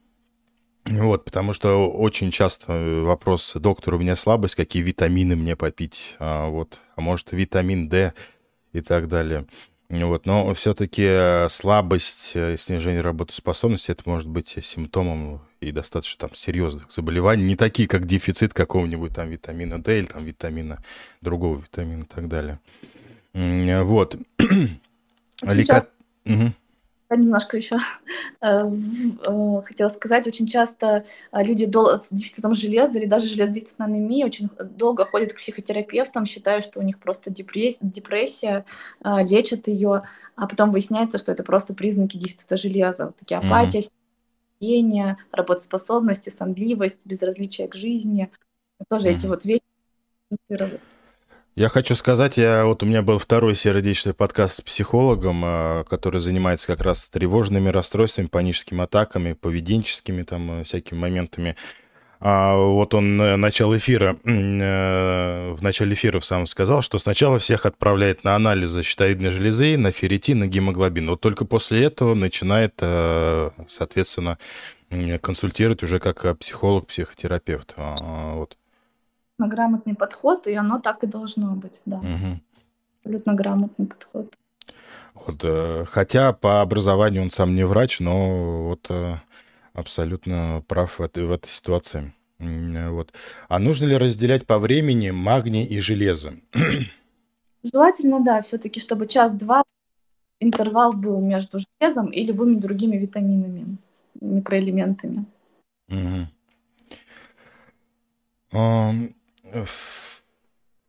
[0.85, 6.49] Вот, потому что очень часто вопрос, доктор, у меня слабость, какие витамины мне попить, а,
[6.49, 8.13] вот, а может витамин D
[8.73, 9.45] и так далее.
[9.89, 16.91] Вот, но все-таки слабость, э, снижение работоспособности, это может быть симптомом и достаточно там серьезных
[16.91, 20.83] заболеваний, не такие, как дефицит какого-нибудь там витамина D или там витамина,
[21.21, 22.59] другого витамина и так далее.
[23.33, 24.17] Вот.
[25.43, 25.85] Сейчас...
[26.25, 26.53] Угу
[27.17, 27.77] немножко еще
[28.41, 34.23] э, э, хотела сказать, очень часто э, люди с дефицитом железа или даже железодефицитной анемии
[34.23, 38.65] очень долго ходят к психотерапевтам, считая, что у них просто депрессия,
[39.03, 40.03] лечат ее,
[40.35, 43.07] а потом выясняется, что это просто признаки дефицита железа.
[43.07, 43.91] Вот такие апатия, mm-hmm.
[45.31, 48.31] Работоспособность, сонливость, безразличие к жизни.
[48.89, 49.15] Тоже mm-hmm.
[49.17, 49.61] эти вот вещи
[51.55, 56.21] я хочу сказать, я, вот у меня был второй сердечный подкаст с психологом, а, который
[56.21, 61.57] занимается как раз тревожными расстройствами, паническими атаками, поведенческими там э, всякими моментами.
[62.23, 67.65] А вот он э, начал эфира, э, в начале эфира сам сказал, что сначала всех
[67.65, 71.09] отправляет на анализы щитовидной железы, на ферритин, на гемоглобин.
[71.09, 72.75] Вот только после этого начинает,
[73.67, 74.37] соответственно,
[75.21, 77.73] консультировать уже как психолог, психотерапевт.
[77.77, 78.55] А, вот
[79.47, 81.97] грамотный подход, и оно так и должно быть, да.
[81.97, 82.39] Угу.
[82.99, 84.33] Абсолютно грамотный подход.
[85.13, 89.15] Вот, э, хотя по образованию он сам не врач, но вот э,
[89.73, 92.13] абсолютно прав в этой, в этой ситуации.
[92.39, 93.13] Вот.
[93.49, 96.33] А нужно ли разделять по времени магний и железо?
[97.63, 99.63] Желательно, да, все-таки, чтобы час-два
[100.39, 103.77] интервал был между железом и любыми другими витаминами,
[104.19, 105.25] микроэлементами.
[105.89, 106.27] Угу.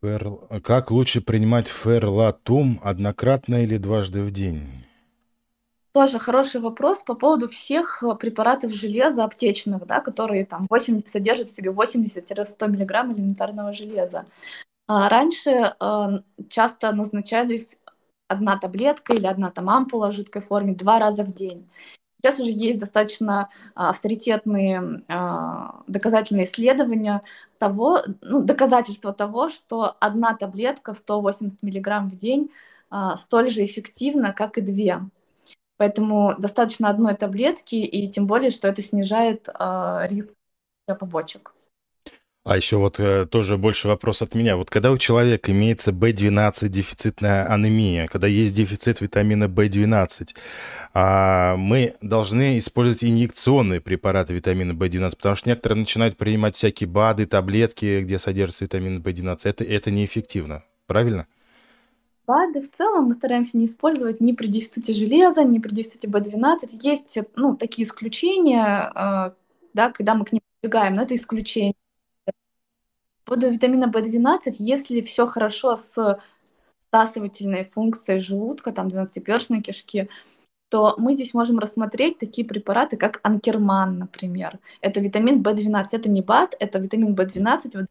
[0.00, 0.32] Фер...
[0.64, 4.66] Как лучше принимать ферлатум однократно или дважды в день?
[5.92, 11.48] Тоже хороший вопрос по поводу всех э, препаратов железа аптечных, да, которые там 8, содержат
[11.48, 14.24] в себе 80-100 мг элементарного железа.
[14.88, 16.06] А раньше э,
[16.48, 17.76] часто назначались
[18.26, 21.68] одна таблетка или одна там ампула в жидкой форме два раза в день.
[22.16, 25.02] Сейчас уже есть достаточно а, авторитетные
[25.88, 27.22] доказательные исследования
[27.58, 32.48] того, ну, доказательства того, что одна таблетка 180 мг в день
[33.16, 35.00] столь же эффективна, как и две.
[35.76, 39.48] Поэтому достаточно одной таблетки, и тем более, что это снижает
[40.08, 40.34] риск
[40.86, 41.54] побочек.
[42.44, 44.56] А еще вот э, тоже больше вопрос от меня.
[44.56, 50.34] Вот когда у человека имеется B12 дефицитная анемия, когда есть дефицит витамина B12,
[50.92, 57.26] а мы должны использовать инъекционные препараты витамина B12, потому что некоторые начинают принимать всякие БАДы,
[57.26, 59.38] таблетки, где содержится витамин B12.
[59.44, 61.28] Это, это неэффективно, правильно?
[62.26, 66.80] БАДы в целом мы стараемся не использовать ни при дефиците железа, ни при дефиците B12.
[66.82, 69.32] Есть ну, такие исключения, э,
[69.74, 71.74] да, когда мы к ним прибегаем, но это исключение
[73.32, 76.20] поводу витамина В12, если все хорошо с
[76.88, 80.10] всасывательной функцией желудка, там двенадцатиперстной кишки,
[80.68, 84.58] то мы здесь можем рассмотреть такие препараты, как анкерман, например.
[84.82, 87.86] Это витамин В12, это не БАД, это витамин В12 в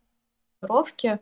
[0.61, 1.19] дозировке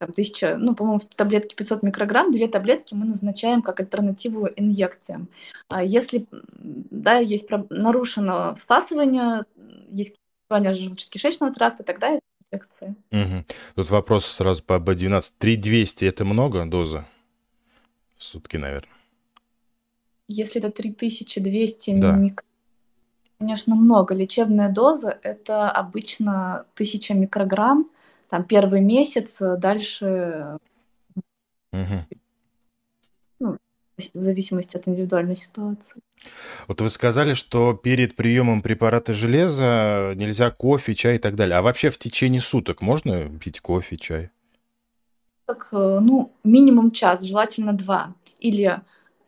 [0.00, 5.28] там, тысяча, ну, по-моему, в таблетке 500 микрограмм, две таблетки мы назначаем как альтернативу инъекциям.
[5.68, 9.44] А если, да, есть нарушено всасывание,
[9.90, 10.16] есть
[10.50, 12.94] желудочно-кишечного тракта, тогда это инфекции.
[13.12, 13.44] Угу.
[13.74, 15.32] Тут вопрос сразу по B12.
[15.38, 17.06] 3200 это много доза?
[18.16, 18.94] В сутки, наверное.
[20.28, 22.16] Если это 3200 да.
[22.16, 22.46] микро...
[23.38, 24.14] Конечно, много.
[24.14, 27.90] Лечебная доза– это обычно 1000 микрограмм,
[28.30, 30.58] там первый месяц, э, дальше
[31.72, 32.06] Мгм.
[33.40, 33.58] ну,
[34.14, 36.00] в зависимости от индивидуальной ситуации.
[36.68, 41.56] Вот вы сказали, что перед приемом препарата железа нельзя кофе, чай и так далее.
[41.56, 44.30] А вообще в течение суток можно пить кофе, чай?
[45.46, 48.14] Так, э, ну, минимум час, желательно два.
[48.38, 48.80] Или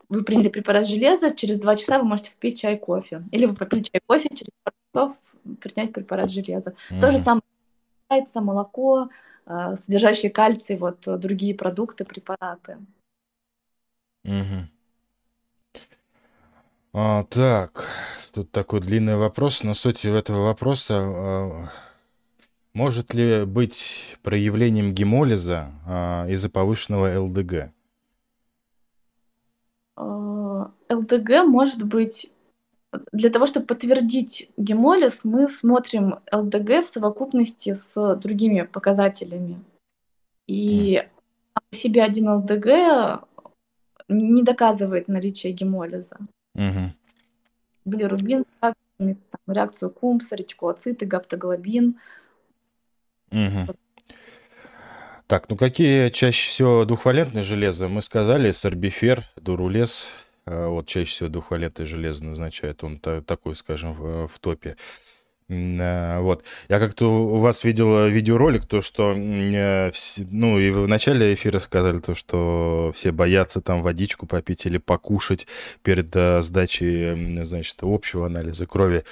[0.09, 3.23] вы приняли препарат железа, через два часа вы можете попить чай, кофе.
[3.31, 5.17] Или вы попили чай, кофе, через пару часов
[5.59, 6.73] принять препарат железа.
[7.01, 7.43] То же самое
[8.15, 9.09] яйца, молоко,
[9.45, 12.77] э, содержащие кальций, вот э, другие продукты, препараты.
[14.23, 14.69] Мгм.
[16.93, 17.89] А, так,
[18.33, 21.69] тут такой длинный вопрос, но суть этого вопроса, а,
[22.73, 27.71] может ли быть проявлением гемолиза а, из-за повышенного ЛДГ?
[29.97, 32.32] Э, ЛДГ может быть...
[33.11, 39.63] Для того, чтобы подтвердить гемолиз, мы смотрим ЛДГ в совокупности с другими показателями.
[40.47, 41.03] И
[41.53, 43.25] по себе один ЛДГ
[44.09, 46.17] не доказывает наличие гемолиза.
[46.55, 46.93] Мгм.
[47.85, 48.73] Билирубин, там,
[49.47, 51.99] реакцию Кумса, речкооциты, гаптоглобин.
[53.31, 53.75] Мгм.
[55.27, 57.87] Так, ну какие чаще всего двухвалентные железа?
[57.87, 60.11] Мы сказали, сорбифер, дурулез,
[60.45, 64.75] вот чаще всего двухвалентное железо назначают, он та- такой, скажем, в, в топе.
[65.49, 66.43] А, Вот.
[66.69, 69.91] Я как-то у вас видел видеоролик, то, что, э,
[70.31, 75.47] ну, и в начале эфира сказали, то, что все боятся там водичку попить или покушать
[75.83, 79.03] перед э, сдачей, значит, общего анализа крови.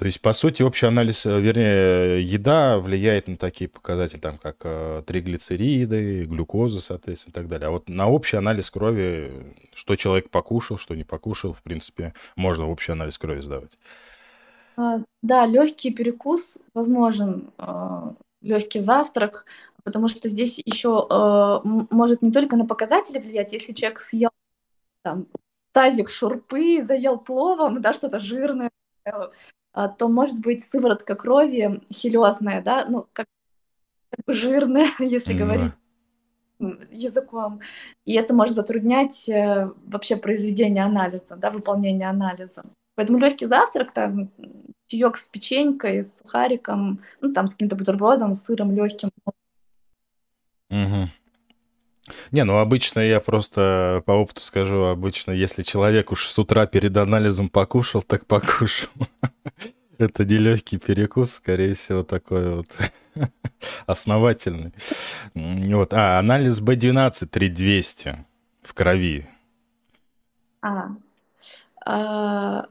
[0.00, 4.56] То есть, по сути, общий анализ, э, вернее, еда влияет на такие показатели, там, как
[4.64, 7.68] э, триглицериды, глюкоза, соответственно, и так далее.
[7.68, 9.30] А вот на общий анализ крови,
[9.74, 13.76] что человек покушал, что не покушал, в принципе, можно общий анализ крови сдавать.
[14.78, 17.50] А, Да, легкий перекус возможен,
[18.40, 19.44] легкий завтрак,
[19.84, 24.30] потому что здесь еще может не только на показатели влиять, если человек съел
[25.02, 25.26] там
[25.72, 28.70] тазик шурпы, заел пловом, да, что-то жирное,
[29.04, 29.30] э, а,
[29.72, 33.26] то может быть сыворотка крови хилезная, да, ну, как,
[34.10, 35.44] как бы жирная, если Да.
[35.44, 35.72] говорить
[36.90, 37.60] языком.
[38.04, 42.64] И это может затруднять э, вообще произведение анализа, да, выполнение анализа.
[42.96, 44.30] Поэтому легкий завтрак, там,
[44.86, 49.10] чаек с печенькой, с сухариком, ну, там, с каким-то бутербродом, с сыром легким.
[50.68, 51.08] Мгм.
[52.30, 56.96] Не, ну обычно я просто по опыту скажу, обычно, если человек уж с утра перед
[56.96, 58.90] анализом покушал, так покушал.
[59.98, 62.66] Это не легкий перекус, скорее всего, такой вот
[63.86, 64.72] основательный.
[65.34, 65.92] Вот.
[65.92, 68.24] А, анализ B12 3200
[68.62, 69.28] в крови.
[70.62, 70.88] А,
[71.84, 72.66] а,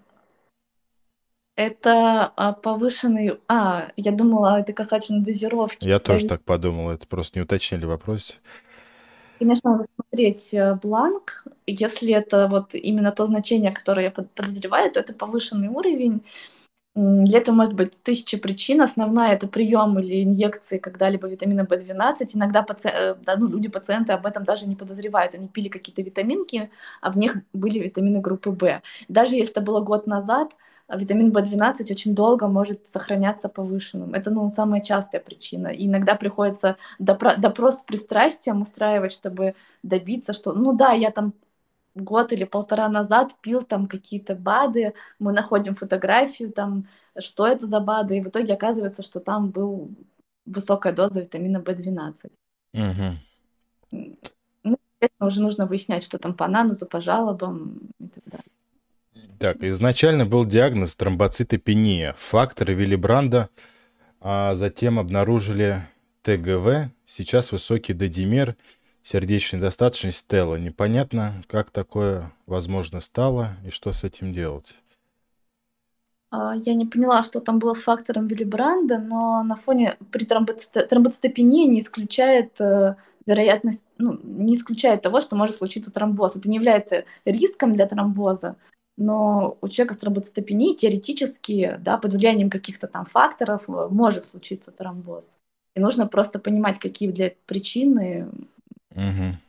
[1.56, 3.38] это а, повышенный...
[3.50, 5.86] А, я думала, это касательно дозировки.
[5.86, 8.36] Я тоже так подумал, это просто не уточнили в вопросе.
[9.40, 11.46] Конечно, надо смотреть э, бланк.
[11.66, 16.26] Если это вот именно то значение, которое я под- подозреваю, то это повышенный уровень.
[16.96, 18.82] Для этого может быть тысяча причин.
[18.82, 22.36] Основная это прием или инъекции когда-либо витамина В12.
[22.36, 25.36] Иногда паци- э, да, ну, люди, пациенты об этом даже не подозревают.
[25.36, 26.72] Они пили какие-то витаминки,
[27.02, 28.82] а в них были витамины группы В.
[29.10, 30.54] Даже если это было год назад,
[30.96, 34.14] витамин В12 очень долго может сохраняться повышенным.
[34.14, 35.68] Это ну, самая частая причина.
[35.68, 41.34] И иногда приходится допро- допрос с пристрастием устраивать, чтобы добиться, что, ну да, я там
[41.96, 46.88] год или полтора назад пил там какие-то БАДы, мы находим фотографию там,
[47.18, 49.92] что это за БАДы, и в итоге оказывается, что там был
[50.46, 52.32] высокая доза витамина В12.
[52.74, 53.18] Мгм.
[53.92, 58.59] Ну, естественно, уже нужно выяснять, что там по анамнезу, по жалобам и так далее.
[59.40, 63.50] Так, изначально был диагноз тромбоцитопения, фактор Виллибранда,
[64.20, 65.82] а затем обнаружили
[66.24, 68.58] ТГВ, сейчас высокий дедимер,
[69.02, 70.58] сердечная недостаточность Телла.
[70.58, 74.76] Непонятно, как такое возможно стало и что с этим делать.
[76.32, 80.88] А, Я не поняла, что там было с фактором Виллибранда, но на фоне при тромбоцит-
[80.88, 86.36] тромбоцитопении не исключает э, вероятность, ну, не исключает того, что может случиться тромбоз.
[86.36, 88.58] Это не является риском для тромбоза,
[89.00, 94.72] но у человека с тромбоцитопенией теоретически, да, под влиянием каких-то там факторов э, может случиться
[94.72, 95.32] тромбоз.
[95.76, 98.28] И нужно просто понимать, какие для причины,
[98.94, 99.40] Мгм.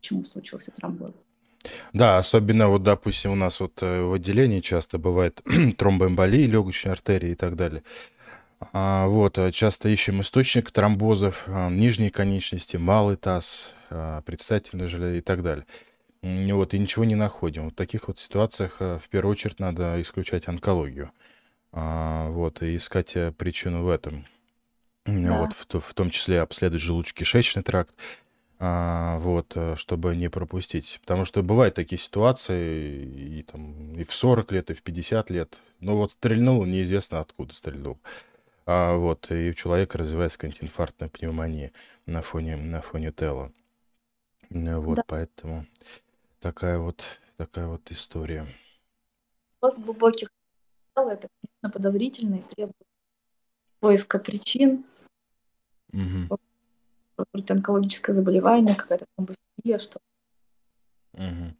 [0.00, 1.22] почему случился тромбоз.
[1.92, 5.42] Да, особенно вот, допустим, у нас вот э, в отделении часто бывает
[5.76, 7.82] тромбоэмболии легочной артерии и так далее.
[8.72, 15.14] А, вот, э, часто ищем источник тромбозов, а, нижние конечности, малый таз, а, предстательная железа
[15.16, 15.66] и так далее.
[16.22, 17.64] Вот, и ничего не находим.
[17.64, 21.12] Вот в таких вот ситуациях э, в первую очередь надо исключать онкологию.
[21.72, 24.26] А, Вот, и искать э, причину в этом.
[25.06, 25.38] Да.
[25.38, 27.94] Вот, в, в том числе обследовать желудочно-кишечный тракт,
[28.58, 30.98] а, вот, э, чтобы не пропустить.
[31.00, 35.58] Потому что бывают такие ситуации и, там, и в 40 лет, и в 50 лет.
[35.80, 37.98] Ну вот стрельнул, неизвестно откуда стрельнул.
[38.66, 41.72] А, вот, и у человека развивается какая-нибудь инфарктная пневмония
[42.04, 43.50] на фоне, на фоне тела.
[44.50, 45.04] Вот, да.
[45.06, 45.66] поэтому
[46.40, 47.04] такая вот,
[47.36, 48.46] такая вот история.
[49.60, 50.30] После глубоких
[50.96, 52.76] это, конечно, подозрительно и требует
[53.78, 54.84] поиска причин.
[55.92, 56.38] Угу.
[57.48, 60.00] Онкологическое заболевание, какая-то тромбофилия, что
[61.12, 61.56] угу.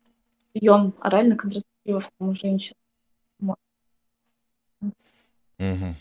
[0.53, 2.77] прием оральных контрацептивов там у женщин.
[5.59, 5.95] Угу.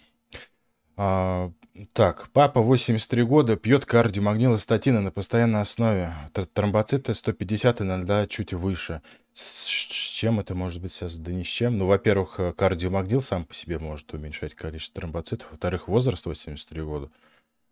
[0.96, 1.52] А,
[1.94, 6.14] так, папа 83 года, пьет кардиомагнил и статины на постоянной основе.
[6.54, 9.02] Тромбоциты 150 иногда чуть выше.
[9.34, 11.26] С, чем это может быть связано?
[11.26, 11.78] Да ни с чем.
[11.78, 15.50] Ну, во-первых, э, кардиомагнил сам по себе может уменьшать количество тромбоцитов.
[15.52, 17.10] Во-вторых, возраст 83 года.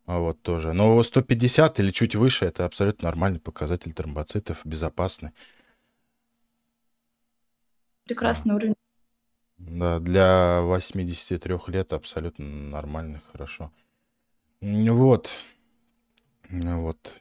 [0.05, 0.73] А вот тоже.
[0.73, 5.31] Но 150 или чуть выше это абсолютно нормальный показатель тромбоцитов, безопасный.
[8.05, 8.55] Прекрасный а.
[8.55, 8.75] уровень
[9.57, 13.71] да, для 83 лет абсолютно нормально, хорошо.
[14.61, 15.29] Вот.
[16.49, 17.13] Вот.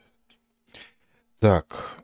[1.39, 1.99] Так.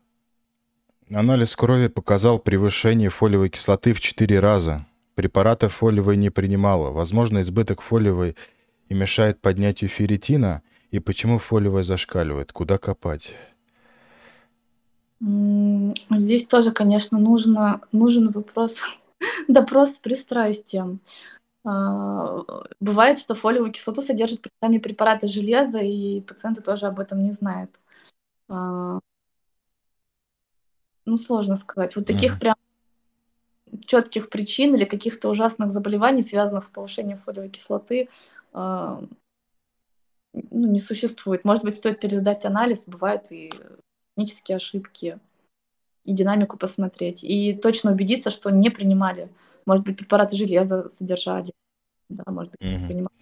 [1.11, 4.87] Анализ крови показал превышение фолиевой кислоты в 4 раза.
[5.15, 6.91] Препараты фолиевой не принимала.
[6.91, 8.37] Возможно, избыток фолиевой
[8.89, 10.63] и мешает поднятию ферритина.
[10.91, 12.53] И почему фолиевая зашкаливает?
[12.53, 13.35] Куда копать?
[15.21, 18.83] Здесь тоже, конечно, нужно, нужен вопрос
[19.49, 21.01] допрос с пристрастием.
[21.65, 22.45] А,
[22.81, 27.71] бывает, что фолиевую кислоту содержат сами препараты железа, и пациенты тоже об этом не знают.
[28.49, 28.99] А,
[31.05, 31.97] ну, сложно сказать.
[31.97, 32.57] Вот таких прям
[33.87, 38.09] четких причин или каких-то ужасных заболеваний, связанных с повышением фолиевой кислоты,
[38.53, 39.03] а,
[40.33, 41.45] ну, не существует.
[41.45, 43.53] Может быть, стоит пересдать анализ, бывают и
[44.11, 45.19] технические ошибки
[46.05, 47.23] и динамику посмотреть.
[47.23, 49.29] И точно убедиться, что не принимали.
[49.67, 51.53] Может быть, препараты железа содержали.
[52.09, 53.15] Да, может быть, не принимали.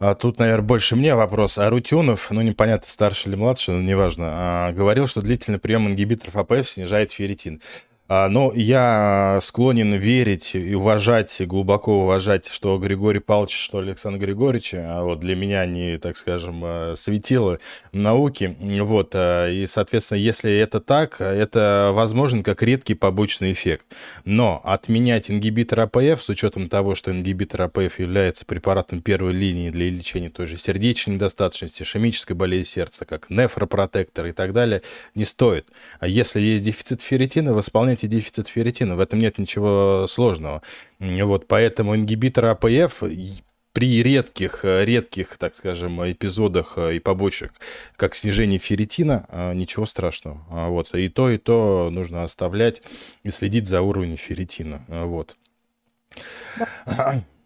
[0.00, 1.58] А тут, наверное, больше мне вопрос.
[1.58, 6.36] А Рутюнов, ну, непонятно, старше или младше, но неважно, а, говорил, что длительный прием ингибиторов
[6.36, 7.60] АПФ снижает ферритин.
[8.12, 14.74] А, но я склонен верить и уважать, глубоко уважать, что Григорий Павлович, что Александр Григорьевич,
[14.74, 17.60] а вот для меня они, так скажем, э, светило
[17.92, 18.56] науки.
[18.80, 23.86] Вот, э, и, соответственно, если это так, это возможен как редкий побочный эффект.
[24.24, 29.88] Но отменять ингибитор АПФ, с учетом того, что ингибитор АПФ является препаратом первой линии для
[29.88, 34.82] лечения той же сердечной недостаточности, ишемической болезни сердца, как нефропротектор и так далее,
[35.14, 35.68] не стоит.
[36.00, 38.96] А если есть дефицит ферритина, восполнять и дефицит ферритина.
[38.96, 40.62] В этом нет ничего сложного.
[40.98, 43.02] Вот, поэтому ингибитор АПФ
[43.72, 47.52] при редких, редких, так скажем, эпизодах и побочек,
[47.96, 50.44] как снижение ферритина, ничего страшного.
[50.48, 50.94] Вот.
[50.94, 52.82] И то, и то нужно оставлять
[53.22, 54.84] и следить за уровнем ферритина.
[54.88, 55.36] Вот.
[56.86, 57.22] Да.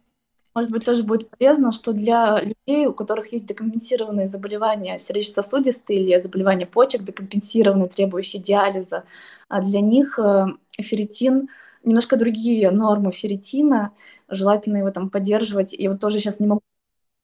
[0.54, 6.18] Может быть, тоже будет полезно, что для людей, у которых есть декомпенсированные заболевания сердечно-сосудистые или
[6.18, 9.04] заболевания почек, декомпенсированные, требующие диализа,
[9.48, 10.46] а для них э,
[10.80, 11.48] ферритин,
[11.82, 13.92] немножко другие нормы ферритина,
[14.28, 15.74] желательно его там поддерживать.
[15.74, 16.62] И вот тоже сейчас не могу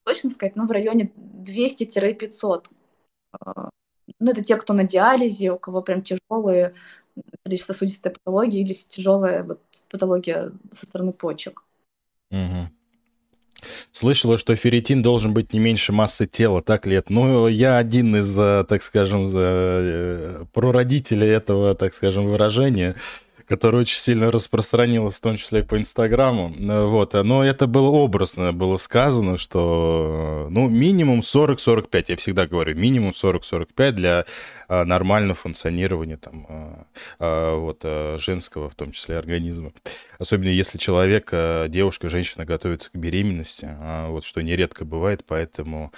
[0.05, 2.65] точно сказать, но в районе 200-500.
[3.33, 3.71] А,
[4.19, 6.75] ну, это те, кто на диализе, у кого прям тяжелые
[7.45, 11.63] сердечно-сосудистые патологии или тяжелая вот патология со стороны почек.
[12.33, 12.80] Угу.
[13.91, 17.13] Слышала, что ферритин должен быть не меньше массы тела, так ли это?
[17.13, 22.97] Ну, я один из, э, так скажем, э, прародителей этого, так скажем, выражения
[23.51, 26.55] которое очень сильно распространилось, в том числе и по Инстаграму.
[26.57, 27.15] Э, вот.
[27.15, 33.91] Но это было образно, было сказано, что ну, минимум 40-45, я всегда говорю, минимум 40-45
[33.91, 34.25] для
[34.69, 36.87] а, нормального функционирования там, а,
[37.19, 39.73] а, вот, а, женского, в том числе, организма.
[40.21, 45.93] Особенно если человек, а, девушка, женщина готовится к беременности, а, вот, что нередко бывает, поэтому...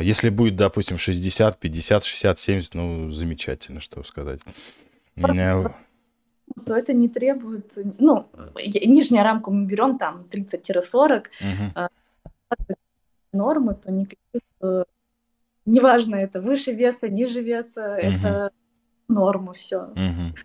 [0.00, 4.40] Если будет, допустим, 60, 50, 60, 70, ну, замечательно, что сказать
[6.66, 7.72] то это не требует...
[7.98, 8.28] Ну,
[8.84, 11.88] нижняя рамку мы берем там 30-40, uh-huh.
[13.32, 14.42] нормы, то никаких...
[14.60, 14.84] Э,
[15.66, 18.18] неважно, это выше веса, ниже веса, uh-huh.
[18.18, 18.50] это
[19.08, 19.92] норму все.
[19.94, 20.36] Uh-huh.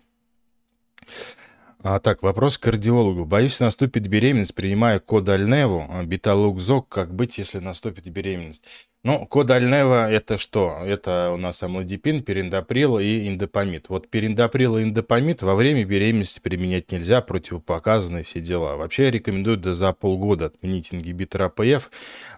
[1.82, 3.24] А, так, вопрос к кардиологу.
[3.24, 8.64] Боюсь, наступит беременность, принимая код Альневу, беталукзок, как быть, если наступит беременность?
[9.04, 10.80] Ну, кодальнева это что?
[10.84, 13.88] Это у нас амлодипин, периндаприл и индопамид.
[13.88, 18.74] Вот периндаприл и индопамид во время беременности применять нельзя, противопоказаны все дела.
[18.74, 21.90] Вообще я рекомендую да, за полгода отменить ингибитор АПФ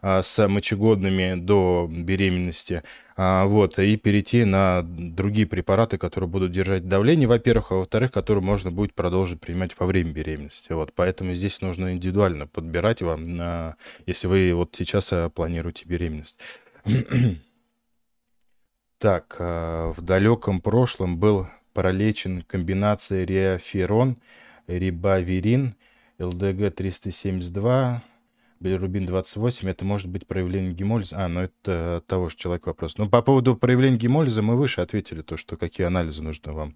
[0.02, 2.82] а, с мочегодными до беременности,
[3.22, 8.42] а, вот, и перейти на другие препараты, которые будут держать давление, во-первых, а во-вторых, которые
[8.42, 10.72] можно будет продолжить принимать во время беременности.
[10.72, 13.74] Вот, поэтому здесь нужно индивидуально подбирать вам, а,
[14.06, 16.38] если вы вот сейчас а, планируете беременность.
[18.98, 24.18] Так, а, в далеком прошлом был пролечен комбинацией реаферон,
[24.66, 25.74] рибавирин,
[26.18, 28.00] ЛДГ-372,
[28.60, 31.24] билирубин 28, это может быть проявление гемолиза.
[31.24, 32.98] А, ну это от того же человека вопрос.
[32.98, 36.74] Ну, по поводу проявления гемолиза мы выше ответили то, что какие анализы нужно вам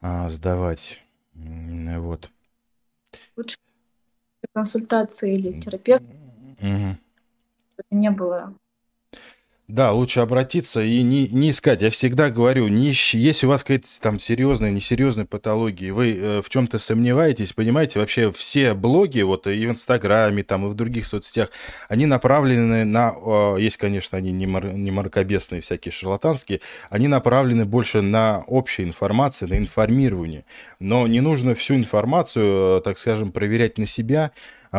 [0.00, 1.02] а, сдавать.
[1.34, 2.30] Вот.
[3.36, 3.56] Лучше
[4.52, 6.04] консультации или терапевт.
[6.60, 6.96] Угу.
[7.90, 8.54] Не было
[9.66, 11.80] да, лучше обратиться и не, не искать.
[11.80, 13.14] Я всегда говорю, не ищ...
[13.14, 18.30] если у вас какая-то там серьезная, несерьезная патология, вы э, в чем-то сомневаетесь, понимаете, вообще
[18.30, 21.48] все блоги, вот и в Инстаграме, там, и в других соцсетях,
[21.88, 24.66] они направлены на, э, есть, конечно, они не, мар...
[24.66, 26.60] не маркобесные, всякие шарлатанские,
[26.90, 30.44] они направлены больше на общую информацию, на информирование.
[30.78, 34.30] Но не нужно всю информацию, э, так скажем, проверять на себя,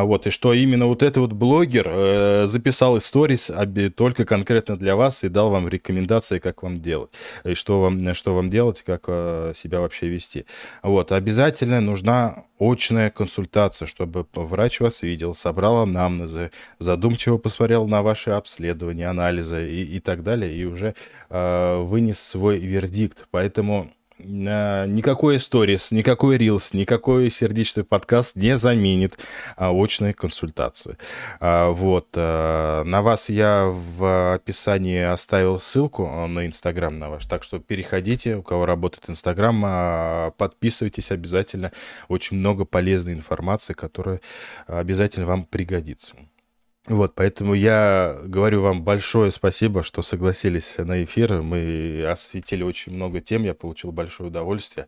[0.03, 3.51] вот, и что именно вот этот вот блогер э, записал историс
[3.95, 7.11] только конкретно для вас и дал вам рекомендации, как вам делать,
[7.43, 10.45] и что вам, что вам делать, как э, себя вообще вести.
[10.83, 18.31] Вот, обязательно нужна очная консультация, чтобы врач вас видел, собрал анамнезы, задумчиво посмотрел на ваши
[18.31, 20.95] обследования, анализы и, и так далее, и уже
[21.29, 23.27] э, вынес свой вердикт.
[23.31, 29.17] Поэтому никакой сторис, никакой рилс, никакой сердечный подкаст не заменит
[29.57, 30.97] а, очные консультации.
[31.39, 32.07] А, вот.
[32.15, 38.37] А, на вас я в описании оставил ссылку на Инстаграм на ваш, так что переходите,
[38.37, 41.71] у кого работает Инстаграм, подписывайтесь обязательно.
[42.07, 44.21] Очень много полезной информации, которая
[44.67, 46.15] обязательно вам пригодится.
[46.87, 51.41] Вот, поэтому я говорю вам большое спасибо, что согласились на эфир.
[51.41, 54.85] Мы осветили очень много тем, я получил большое удовольствие.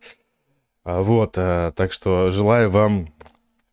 [0.84, 3.12] А вот, а, так что желаю вам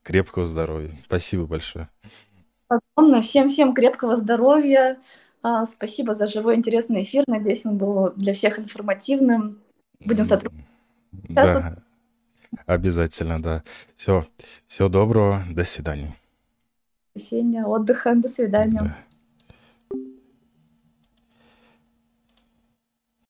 [0.01, 0.91] крепкого здоровья.
[1.05, 1.87] Спасибо большое.
[2.67, 3.21] Огромное.
[3.21, 4.97] Всем-всем крепкого здоровья.
[5.43, 7.23] А, спасибо за живой интересный эфир.
[7.27, 9.59] Надеюсь, он был для всех информативным.
[9.99, 10.67] Будем сотрудничать.
[11.11, 11.77] Да,
[12.65, 13.63] обязательно, да.
[13.95, 14.27] Все,
[14.65, 16.15] всего доброго, до свидания
[17.15, 18.13] воскресенья, отдыха.
[18.15, 18.81] До свидания.
[18.81, 18.97] Да.